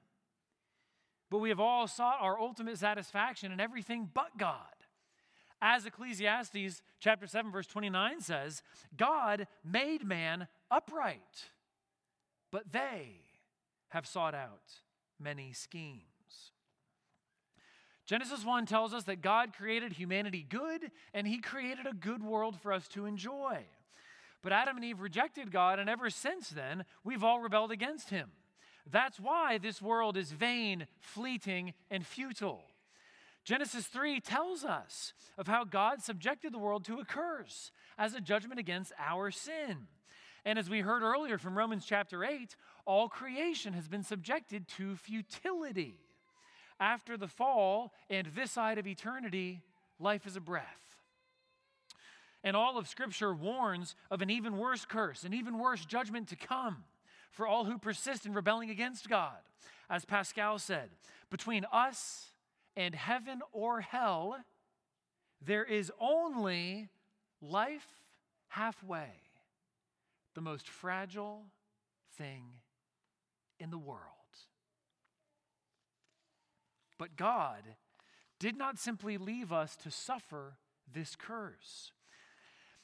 But 1.31 1.39
we 1.39 1.49
have 1.49 1.61
all 1.61 1.87
sought 1.87 2.17
our 2.19 2.37
ultimate 2.37 2.77
satisfaction 2.77 3.53
in 3.53 3.61
everything 3.61 4.09
but 4.13 4.37
God. 4.37 4.57
As 5.61 5.85
Ecclesiastes 5.85 6.81
chapter 6.99 7.25
7 7.25 7.51
verse 7.51 7.67
29 7.67 8.19
says, 8.19 8.61
God 8.97 9.47
made 9.63 10.03
man 10.03 10.47
upright, 10.69 11.45
but 12.51 12.73
they 12.73 13.21
have 13.89 14.05
sought 14.05 14.35
out 14.35 14.81
many 15.19 15.53
schemes. 15.53 16.01
Genesis 18.05 18.43
1 18.43 18.65
tells 18.65 18.93
us 18.93 19.05
that 19.05 19.21
God 19.21 19.53
created 19.55 19.93
humanity 19.93 20.45
good 20.47 20.91
and 21.13 21.25
he 21.25 21.37
created 21.37 21.87
a 21.87 21.93
good 21.93 22.21
world 22.21 22.59
for 22.59 22.73
us 22.73 22.89
to 22.89 23.05
enjoy. 23.05 23.63
But 24.41 24.51
Adam 24.51 24.75
and 24.75 24.83
Eve 24.83 24.99
rejected 24.99 25.51
God, 25.51 25.79
and 25.79 25.89
ever 25.89 26.09
since 26.09 26.49
then, 26.49 26.83
we've 27.05 27.23
all 27.23 27.39
rebelled 27.39 27.71
against 27.71 28.09
him. 28.09 28.31
That's 28.89 29.19
why 29.19 29.57
this 29.57 29.81
world 29.81 30.17
is 30.17 30.31
vain, 30.31 30.87
fleeting, 30.99 31.73
and 31.89 32.05
futile. 32.05 32.63
Genesis 33.43 33.87
3 33.87 34.19
tells 34.19 34.63
us 34.63 35.13
of 35.37 35.47
how 35.47 35.63
God 35.63 36.01
subjected 36.01 36.53
the 36.53 36.59
world 36.59 36.85
to 36.85 36.99
a 36.99 37.05
curse 37.05 37.71
as 37.97 38.13
a 38.13 38.21
judgment 38.21 38.59
against 38.59 38.93
our 38.99 39.31
sin. 39.31 39.87
And 40.45 40.57
as 40.57 40.69
we 40.69 40.81
heard 40.81 41.03
earlier 41.03 41.37
from 41.37 41.57
Romans 41.57 41.85
chapter 41.85 42.23
8, 42.23 42.55
all 42.85 43.09
creation 43.09 43.73
has 43.73 43.87
been 43.87 44.03
subjected 44.03 44.67
to 44.69 44.95
futility. 44.95 45.95
After 46.79 47.15
the 47.15 47.27
fall 47.27 47.93
and 48.09 48.27
this 48.27 48.51
side 48.51 48.79
of 48.79 48.87
eternity, 48.87 49.61
life 49.99 50.25
is 50.25 50.35
a 50.35 50.41
breath. 50.41 50.97
And 52.43 52.55
all 52.55 52.77
of 52.77 52.87
Scripture 52.87 53.33
warns 53.33 53.95
of 54.09 54.23
an 54.23 54.31
even 54.31 54.57
worse 54.57 54.83
curse, 54.85 55.23
an 55.23 55.33
even 55.33 55.59
worse 55.59 55.85
judgment 55.85 56.27
to 56.29 56.35
come 56.35 56.83
for 57.31 57.47
all 57.47 57.65
who 57.65 57.77
persist 57.77 58.25
in 58.25 58.33
rebelling 58.33 58.69
against 58.69 59.09
God. 59.09 59.37
As 59.89 60.05
Pascal 60.05 60.59
said, 60.59 60.89
between 61.29 61.65
us 61.71 62.31
and 62.75 62.93
heaven 62.93 63.41
or 63.51 63.81
hell, 63.81 64.37
there 65.43 65.65
is 65.65 65.91
only 65.99 66.89
life 67.41 67.87
halfway, 68.49 69.09
the 70.35 70.41
most 70.41 70.69
fragile 70.69 71.43
thing 72.17 72.43
in 73.59 73.71
the 73.71 73.77
world. 73.77 73.99
But 76.97 77.15
God 77.15 77.63
did 78.39 78.57
not 78.57 78.77
simply 78.77 79.17
leave 79.17 79.51
us 79.51 79.75
to 79.77 79.89
suffer 79.89 80.57
this 80.91 81.15
curse. 81.15 81.91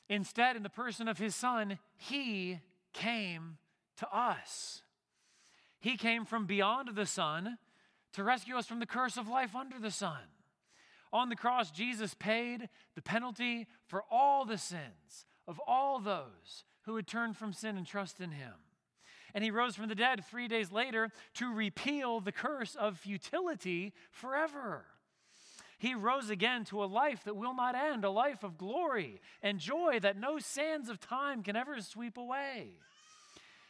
Instead, 0.10 0.56
in 0.56 0.64
the 0.64 0.70
person 0.70 1.08
of 1.08 1.18
his 1.18 1.36
son, 1.36 1.80
he 1.98 2.60
came 2.94 3.58
to 3.98 4.16
us. 4.16 4.82
He 5.80 5.98
came 5.98 6.26
from 6.26 6.46
beyond 6.46 6.90
the 6.96 7.06
sun 7.06 7.58
to 8.14 8.24
rescue 8.24 8.56
us 8.56 8.66
from 8.66 8.80
the 8.80 8.86
curse 8.86 9.18
of 9.18 9.28
life 9.28 9.56
under 9.56 9.80
the 9.80 9.92
sun. 9.92 10.22
On 11.14 11.30
the 11.30 11.36
cross, 11.36 11.72
Jesus 11.72 12.14
paid 12.14 12.70
the 12.96 13.02
penalty 13.02 13.68
for 13.86 14.04
all 14.12 14.46
the 14.46 14.58
sins 14.58 15.26
of 15.48 15.62
all 15.66 16.00
those 16.00 16.66
who 16.84 16.96
had 16.96 17.08
turned 17.08 17.38
from 17.38 17.54
sin 17.54 17.78
and 17.78 17.86
trust 17.86 18.20
in 18.20 18.32
him. 18.32 18.54
And 19.34 19.44
he 19.44 19.52
rose 19.52 19.76
from 19.76 19.88
the 19.88 19.96
dead 19.96 20.26
three 20.26 20.48
days 20.48 20.72
later 20.72 21.12
to 21.36 21.54
repeal 21.54 22.20
the 22.20 22.32
curse 22.32 22.76
of 22.76 22.98
futility 22.98 23.94
forever. 24.10 24.86
He 25.78 25.94
rose 25.94 26.30
again 26.30 26.66
to 26.66 26.84
a 26.84 26.86
life 26.86 27.24
that 27.26 27.36
will 27.36 27.54
not 27.54 27.76
end, 27.76 28.04
a 28.04 28.10
life 28.10 28.44
of 28.44 28.58
glory 28.58 29.22
and 29.44 29.60
joy 29.60 30.00
that 30.00 30.18
no 30.18 30.40
sands 30.40 30.90
of 30.90 31.00
time 31.00 31.44
can 31.44 31.56
ever 31.56 31.80
sweep 31.82 32.18
away. 32.18 32.78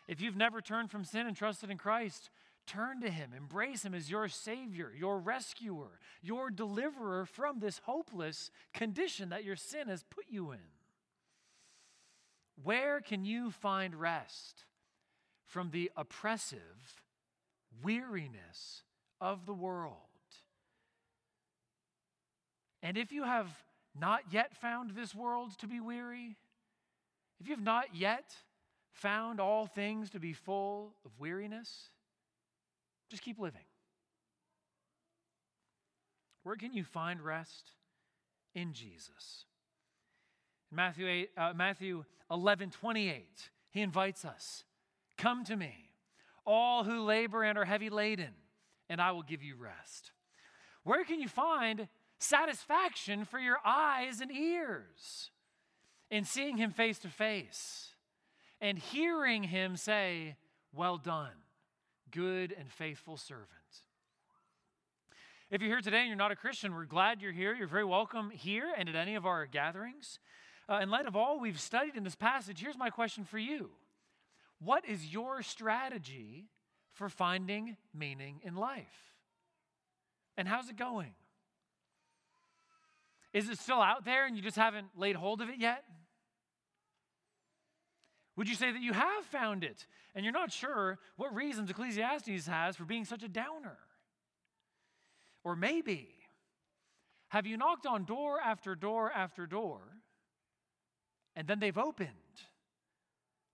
If 0.07 0.21
you've 0.21 0.37
never 0.37 0.61
turned 0.61 0.89
from 0.89 1.03
sin 1.03 1.27
and 1.27 1.35
trusted 1.35 1.69
in 1.69 1.77
Christ, 1.77 2.29
turn 2.65 3.01
to 3.01 3.09
Him, 3.09 3.31
embrace 3.35 3.83
Him 3.83 3.93
as 3.93 4.09
your 4.09 4.27
Savior, 4.27 4.91
your 4.97 5.19
rescuer, 5.19 5.99
your 6.21 6.49
deliverer 6.49 7.25
from 7.25 7.59
this 7.59 7.81
hopeless 7.83 8.51
condition 8.73 9.29
that 9.29 9.43
your 9.43 9.55
sin 9.55 9.87
has 9.87 10.03
put 10.03 10.25
you 10.29 10.51
in. 10.51 10.59
Where 12.63 13.01
can 13.01 13.25
you 13.25 13.51
find 13.51 13.95
rest 13.95 14.65
from 15.45 15.71
the 15.71 15.91
oppressive 15.95 17.01
weariness 17.83 18.83
of 19.21 19.45
the 19.45 19.53
world? 19.53 19.93
And 22.81 22.97
if 22.97 23.11
you 23.11 23.23
have 23.23 23.47
not 23.99 24.21
yet 24.31 24.55
found 24.55 24.91
this 24.91 25.13
world 25.13 25.57
to 25.59 25.67
be 25.67 25.79
weary, 25.79 26.37
if 27.39 27.47
you 27.47 27.55
have 27.55 27.63
not 27.63 27.95
yet 27.95 28.35
found 28.97 29.39
all 29.39 29.67
things 29.67 30.09
to 30.11 30.19
be 30.19 30.33
full 30.33 30.95
of 31.05 31.11
weariness, 31.19 31.89
just 33.09 33.23
keep 33.23 33.39
living. 33.39 33.61
Where 36.43 36.55
can 36.55 36.73
you 36.73 36.83
find 36.83 37.21
rest? 37.21 37.71
In 38.55 38.73
Jesus. 38.73 39.45
In 40.71 40.77
Matthew, 40.77 41.07
8, 41.07 41.29
uh, 41.37 41.53
Matthew 41.55 42.05
11 42.31 42.71
28, 42.71 43.49
he 43.69 43.81
invites 43.81 44.25
us 44.25 44.63
Come 45.17 45.43
to 45.45 45.55
me, 45.55 45.91
all 46.45 46.83
who 46.83 47.03
labor 47.03 47.43
and 47.43 47.57
are 47.57 47.65
heavy 47.65 47.89
laden, 47.89 48.33
and 48.89 48.99
I 48.99 49.11
will 49.11 49.23
give 49.23 49.43
you 49.43 49.55
rest. 49.55 50.11
Where 50.83 51.03
can 51.03 51.19
you 51.19 51.27
find 51.27 51.87
satisfaction 52.19 53.25
for 53.25 53.39
your 53.39 53.57
eyes 53.63 54.21
and 54.21 54.31
ears 54.31 55.29
in 56.09 56.23
seeing 56.23 56.57
him 56.57 56.71
face 56.71 56.97
to 56.99 57.09
face 57.09 57.91
and 58.61 58.77
hearing 58.77 59.43
him 59.43 59.75
say, 59.75 60.35
Well 60.73 60.97
done, 60.97 61.31
good 62.11 62.53
and 62.57 62.71
faithful 62.71 63.17
servant. 63.17 63.47
If 65.49 65.61
you're 65.61 65.71
here 65.71 65.81
today 65.81 65.99
and 65.99 66.07
you're 66.07 66.17
not 66.17 66.31
a 66.31 66.35
Christian, 66.35 66.73
we're 66.73 66.85
glad 66.85 67.21
you're 67.21 67.31
here. 67.31 67.55
You're 67.55 67.67
very 67.67 67.85
welcome 67.85 68.31
here 68.31 68.73
and 68.77 68.89
at 68.89 68.95
any 68.95 69.15
of 69.15 69.25
our 69.25 69.45
gatherings. 69.45 70.19
Uh, 70.69 70.79
in 70.81 70.89
light 70.89 71.05
of 71.05 71.15
all 71.15 71.39
we've 71.39 71.59
studied 71.59 71.95
in 71.95 72.03
this 72.03 72.15
passage, 72.15 72.59
here's 72.59 72.77
my 72.77 72.89
question 72.89 73.23
for 73.23 73.37
you 73.37 73.69
What 74.59 74.85
is 74.85 75.13
your 75.13 75.41
strategy 75.41 76.49
for 76.91 77.07
finding 77.07 77.77
meaning 77.93 78.41
in 78.43 78.55
life? 78.55 79.15
And 80.35 80.47
how's 80.47 80.69
it 80.69 80.75
going? 80.75 81.13
Is 83.33 83.49
it 83.49 83.59
still 83.59 83.81
out 83.81 84.03
there 84.03 84.25
and 84.25 84.35
you 84.35 84.41
just 84.41 84.57
haven't 84.57 84.87
laid 84.97 85.15
hold 85.15 85.41
of 85.41 85.49
it 85.49 85.59
yet? 85.59 85.83
Would 88.37 88.47
you 88.47 88.55
say 88.55 88.71
that 88.71 88.81
you 88.81 88.93
have 88.93 89.25
found 89.25 89.63
it 89.63 89.85
and 90.15 90.23
you're 90.23 90.31
not 90.31 90.51
sure 90.51 90.99
what 91.17 91.35
reasons 91.35 91.69
Ecclesiastes 91.69 92.47
has 92.47 92.77
for 92.77 92.85
being 92.85 93.03
such 93.03 93.23
a 93.23 93.27
downer? 93.27 93.77
Or 95.43 95.55
maybe, 95.55 96.09
have 97.29 97.45
you 97.45 97.57
knocked 97.57 97.85
on 97.85 98.05
door 98.05 98.39
after 98.39 98.75
door 98.75 99.11
after 99.11 99.45
door 99.45 99.81
and 101.37 101.47
then 101.47 101.59
they've 101.59 101.77
opened, 101.77 102.09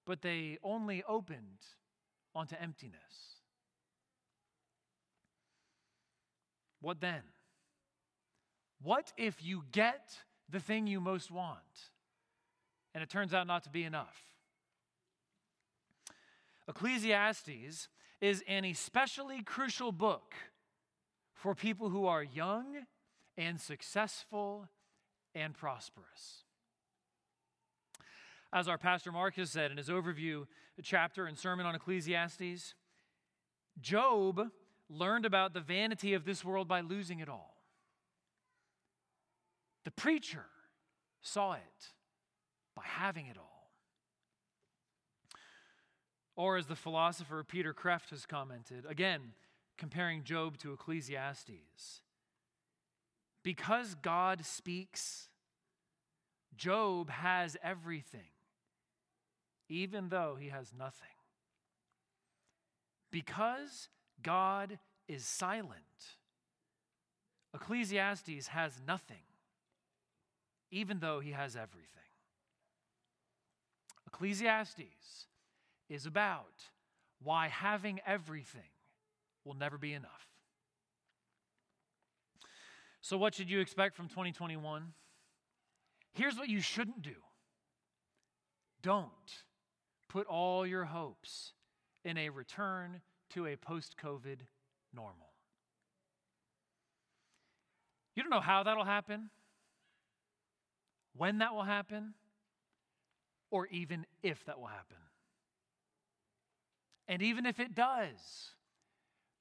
but 0.06 0.22
they 0.22 0.58
only 0.64 1.04
opened 1.06 1.60
onto 2.34 2.56
emptiness. 2.56 3.38
What 6.80 7.02
then? 7.02 7.24
What 8.82 9.12
if 9.18 9.44
you 9.44 9.64
get 9.72 10.18
the 10.50 10.62
thing 10.62 10.88
you 10.88 11.02
most 11.02 11.30
want 11.30 11.58
and 12.94 13.04
it 13.04 13.10
turns 13.10 13.34
out 13.34 13.48
not 13.48 13.64
to 13.64 13.70
be 13.70 13.84
enough? 13.84 14.33
Ecclesiastes 16.68 17.90
is 18.22 18.44
an 18.48 18.64
especially 18.66 19.44
crucial 19.44 19.92
book 19.92 20.34
for 21.34 21.54
people 21.54 21.90
who 21.90 22.06
are 22.06 22.24
young 22.24 22.86
and 23.38 23.60
successful 23.60 24.70
and 25.36 25.54
prosperous. 25.54 26.44
As 28.54 28.68
our 28.68 28.78
pastor 28.78 29.12
Marcus 29.12 29.50
said 29.52 29.72
in 29.72 29.78
his 29.78 29.90
overview 29.90 30.46
chapter 30.82 31.26
and 31.26 31.38
sermon 31.38 31.66
on 31.66 31.76
Ecclesiastes, 31.76 32.76
Job 33.82 34.50
learned 34.90 35.26
about 35.26 35.54
the 35.54 35.60
vanity 35.60 36.14
of 36.14 36.24
this 36.24 36.46
world 36.46 36.68
by 36.68 36.82
losing 36.82 37.20
it 37.20 37.28
all. 37.28 37.56
The 39.84 39.92
preacher 39.92 40.46
saw 41.22 41.54
it 41.54 41.88
by 42.76 42.84
having 42.86 43.26
it 43.26 43.38
all. 43.38 43.53
Or, 46.36 46.58
as 46.58 46.66
the 46.66 46.76
philosopher 46.76 47.44
Peter 47.44 47.74
Kreeft 47.74 48.10
has 48.10 48.26
commented, 48.26 48.86
again, 48.88 49.34
comparing 49.78 50.24
Job 50.24 50.58
to 50.60 50.74
Ecclesiastes, 50.74 52.02
because 53.44 53.96
God 53.96 54.46
speaks, 54.46 55.30
Job 56.56 57.10
has 57.10 57.58
everything, 57.64 58.32
even 59.70 60.10
though 60.10 60.36
he 60.40 60.50
has 60.50 60.72
nothing. 60.78 61.08
Because 63.12 63.90
God 64.24 64.80
is 65.08 65.26
silent, 65.26 66.18
Ecclesiastes 67.54 68.48
has 68.48 68.82
nothing, 68.88 69.18
even 70.72 71.00
though 71.00 71.20
he 71.20 71.32
has 71.32 71.56
everything. 71.56 71.90
Ecclesiastes 74.08 75.28
is 75.94 76.08
about 76.08 76.64
why 77.22 77.48
having 77.48 78.00
everything 78.06 78.72
will 79.46 79.54
never 79.54 79.78
be 79.78 79.94
enough. 79.94 80.28
So, 83.02 83.18
what 83.18 83.36
should 83.36 83.50
you 83.50 83.60
expect 83.60 83.96
from 83.96 84.08
2021? 84.08 84.94
Here's 86.14 86.36
what 86.36 86.50
you 86.50 86.62
shouldn't 86.62 87.02
do 87.02 87.16
don't 88.82 89.12
put 90.10 90.26
all 90.26 90.66
your 90.66 90.86
hopes 90.86 91.54
in 92.04 92.18
a 92.18 92.30
return 92.30 93.02
to 93.32 93.46
a 93.46 93.56
post 93.56 93.96
COVID 94.04 94.40
normal. 94.94 95.34
You 98.16 98.24
don't 98.24 98.30
know 98.30 98.40
how 98.40 98.64
that'll 98.64 98.84
happen, 98.84 99.30
when 101.16 101.40
that 101.40 101.54
will 101.54 101.64
happen, 101.64 102.14
or 103.52 103.68
even 103.68 104.06
if 104.24 104.44
that 104.46 104.60
will 104.60 104.68
happen. 104.68 104.98
And 107.08 107.22
even 107.22 107.46
if 107.46 107.60
it 107.60 107.76
does, 107.76 108.52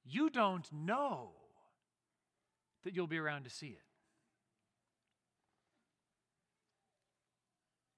you 0.03 0.29
don't 0.29 0.67
know 0.71 1.31
that 2.83 2.95
you'll 2.95 3.07
be 3.07 3.17
around 3.17 3.43
to 3.43 3.49
see 3.49 3.67
it. 3.67 3.83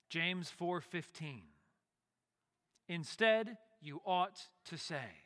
James 0.10 0.52
4:15 0.60 1.42
Instead, 2.88 3.58
you 3.82 4.02
ought 4.06 4.48
to 4.66 4.78
say, 4.78 5.24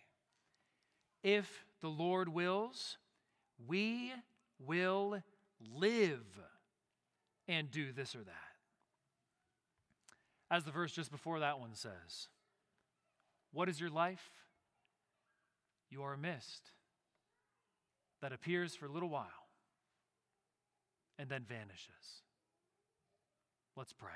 if 1.24 1.66
the 1.82 1.90
Lord 1.90 2.30
wills, 2.30 2.98
we 3.68 4.14
will 4.58 5.22
live 5.60 6.40
and 7.48 7.70
do 7.70 7.92
this 7.92 8.16
or 8.16 8.24
that. 8.24 8.34
As 10.50 10.64
the 10.64 10.72
verse 10.72 10.92
just 10.92 11.12
before 11.12 11.40
that 11.40 11.60
one 11.60 11.76
says, 11.76 12.30
what 13.52 13.70
is 13.70 13.80
your 13.80 13.90
life? 13.90 14.32
You 15.90 16.04
are 16.04 16.14
a 16.14 16.18
mist 16.18 16.72
that 18.22 18.32
appears 18.32 18.76
for 18.76 18.86
a 18.86 18.92
little 18.92 19.10
while 19.10 19.26
and 21.18 21.30
then 21.30 21.44
vanishes. 21.48 22.24
Let's 23.76 23.94
pray. 23.94 24.12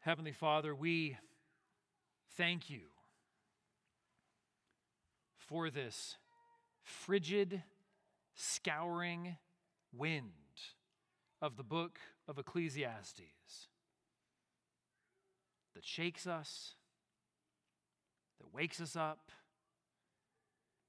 Heavenly 0.00 0.32
Father, 0.32 0.74
we 0.74 1.16
thank 2.36 2.68
you 2.68 2.80
for 5.36 5.70
this 5.70 6.16
frigid, 6.82 7.62
scouring 8.34 9.36
wind 9.92 10.41
of 11.42 11.56
the 11.56 11.64
book 11.64 11.98
of 12.28 12.38
Ecclesiastes 12.38 13.66
that 15.74 15.84
shakes 15.84 16.26
us, 16.26 16.76
that 18.38 18.54
wakes 18.54 18.80
us 18.80 18.94
up, 18.94 19.32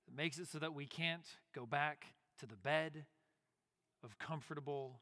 that 0.06 0.16
makes 0.16 0.38
it 0.38 0.48
so 0.48 0.60
that 0.60 0.76
we 0.76 0.86
can't 0.86 1.26
go 1.56 1.66
back 1.66 2.06
to 2.40 2.46
the 2.46 2.56
bed 2.56 3.06
of 4.04 4.20
comfortable 4.20 5.00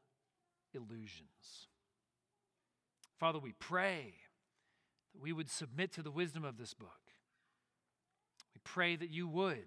illusions. 0.73 1.67
Father, 3.19 3.39
we 3.39 3.51
pray 3.51 4.13
that 5.13 5.21
we 5.21 5.33
would 5.33 5.49
submit 5.49 5.91
to 5.91 6.01
the 6.01 6.11
wisdom 6.11 6.45
of 6.45 6.57
this 6.57 6.73
book. 6.73 6.89
We 8.55 8.61
pray 8.63 8.95
that 8.95 9.09
you 9.09 9.27
would 9.27 9.65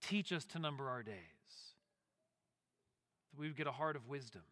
teach 0.00 0.32
us 0.32 0.44
to 0.46 0.60
number 0.60 0.88
our 0.88 1.02
days, 1.02 1.14
that 3.32 3.40
we 3.40 3.48
would 3.48 3.56
get 3.56 3.66
a 3.66 3.72
heart 3.72 3.96
of 3.96 4.06
wisdom. 4.06 4.42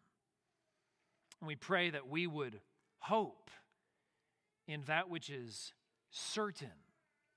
And 1.41 1.47
we 1.47 1.55
pray 1.55 1.89
that 1.89 2.07
we 2.07 2.27
would 2.27 2.59
hope 2.99 3.51
in 4.67 4.83
that 4.87 5.09
which 5.09 5.29
is 5.29 5.73
certain 6.09 6.71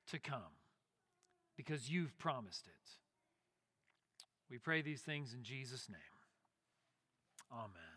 to 0.09 0.19
come 0.19 0.57
because 1.57 1.91
you've 1.91 2.19
promised 2.19 2.67
it. 2.67 2.97
We 4.51 4.59
pray 4.59 4.83
these 4.83 5.03
things 5.03 5.33
in 5.35 5.43
Jesus' 5.43 5.89
name. 5.89 5.99
Amen. 7.53 7.90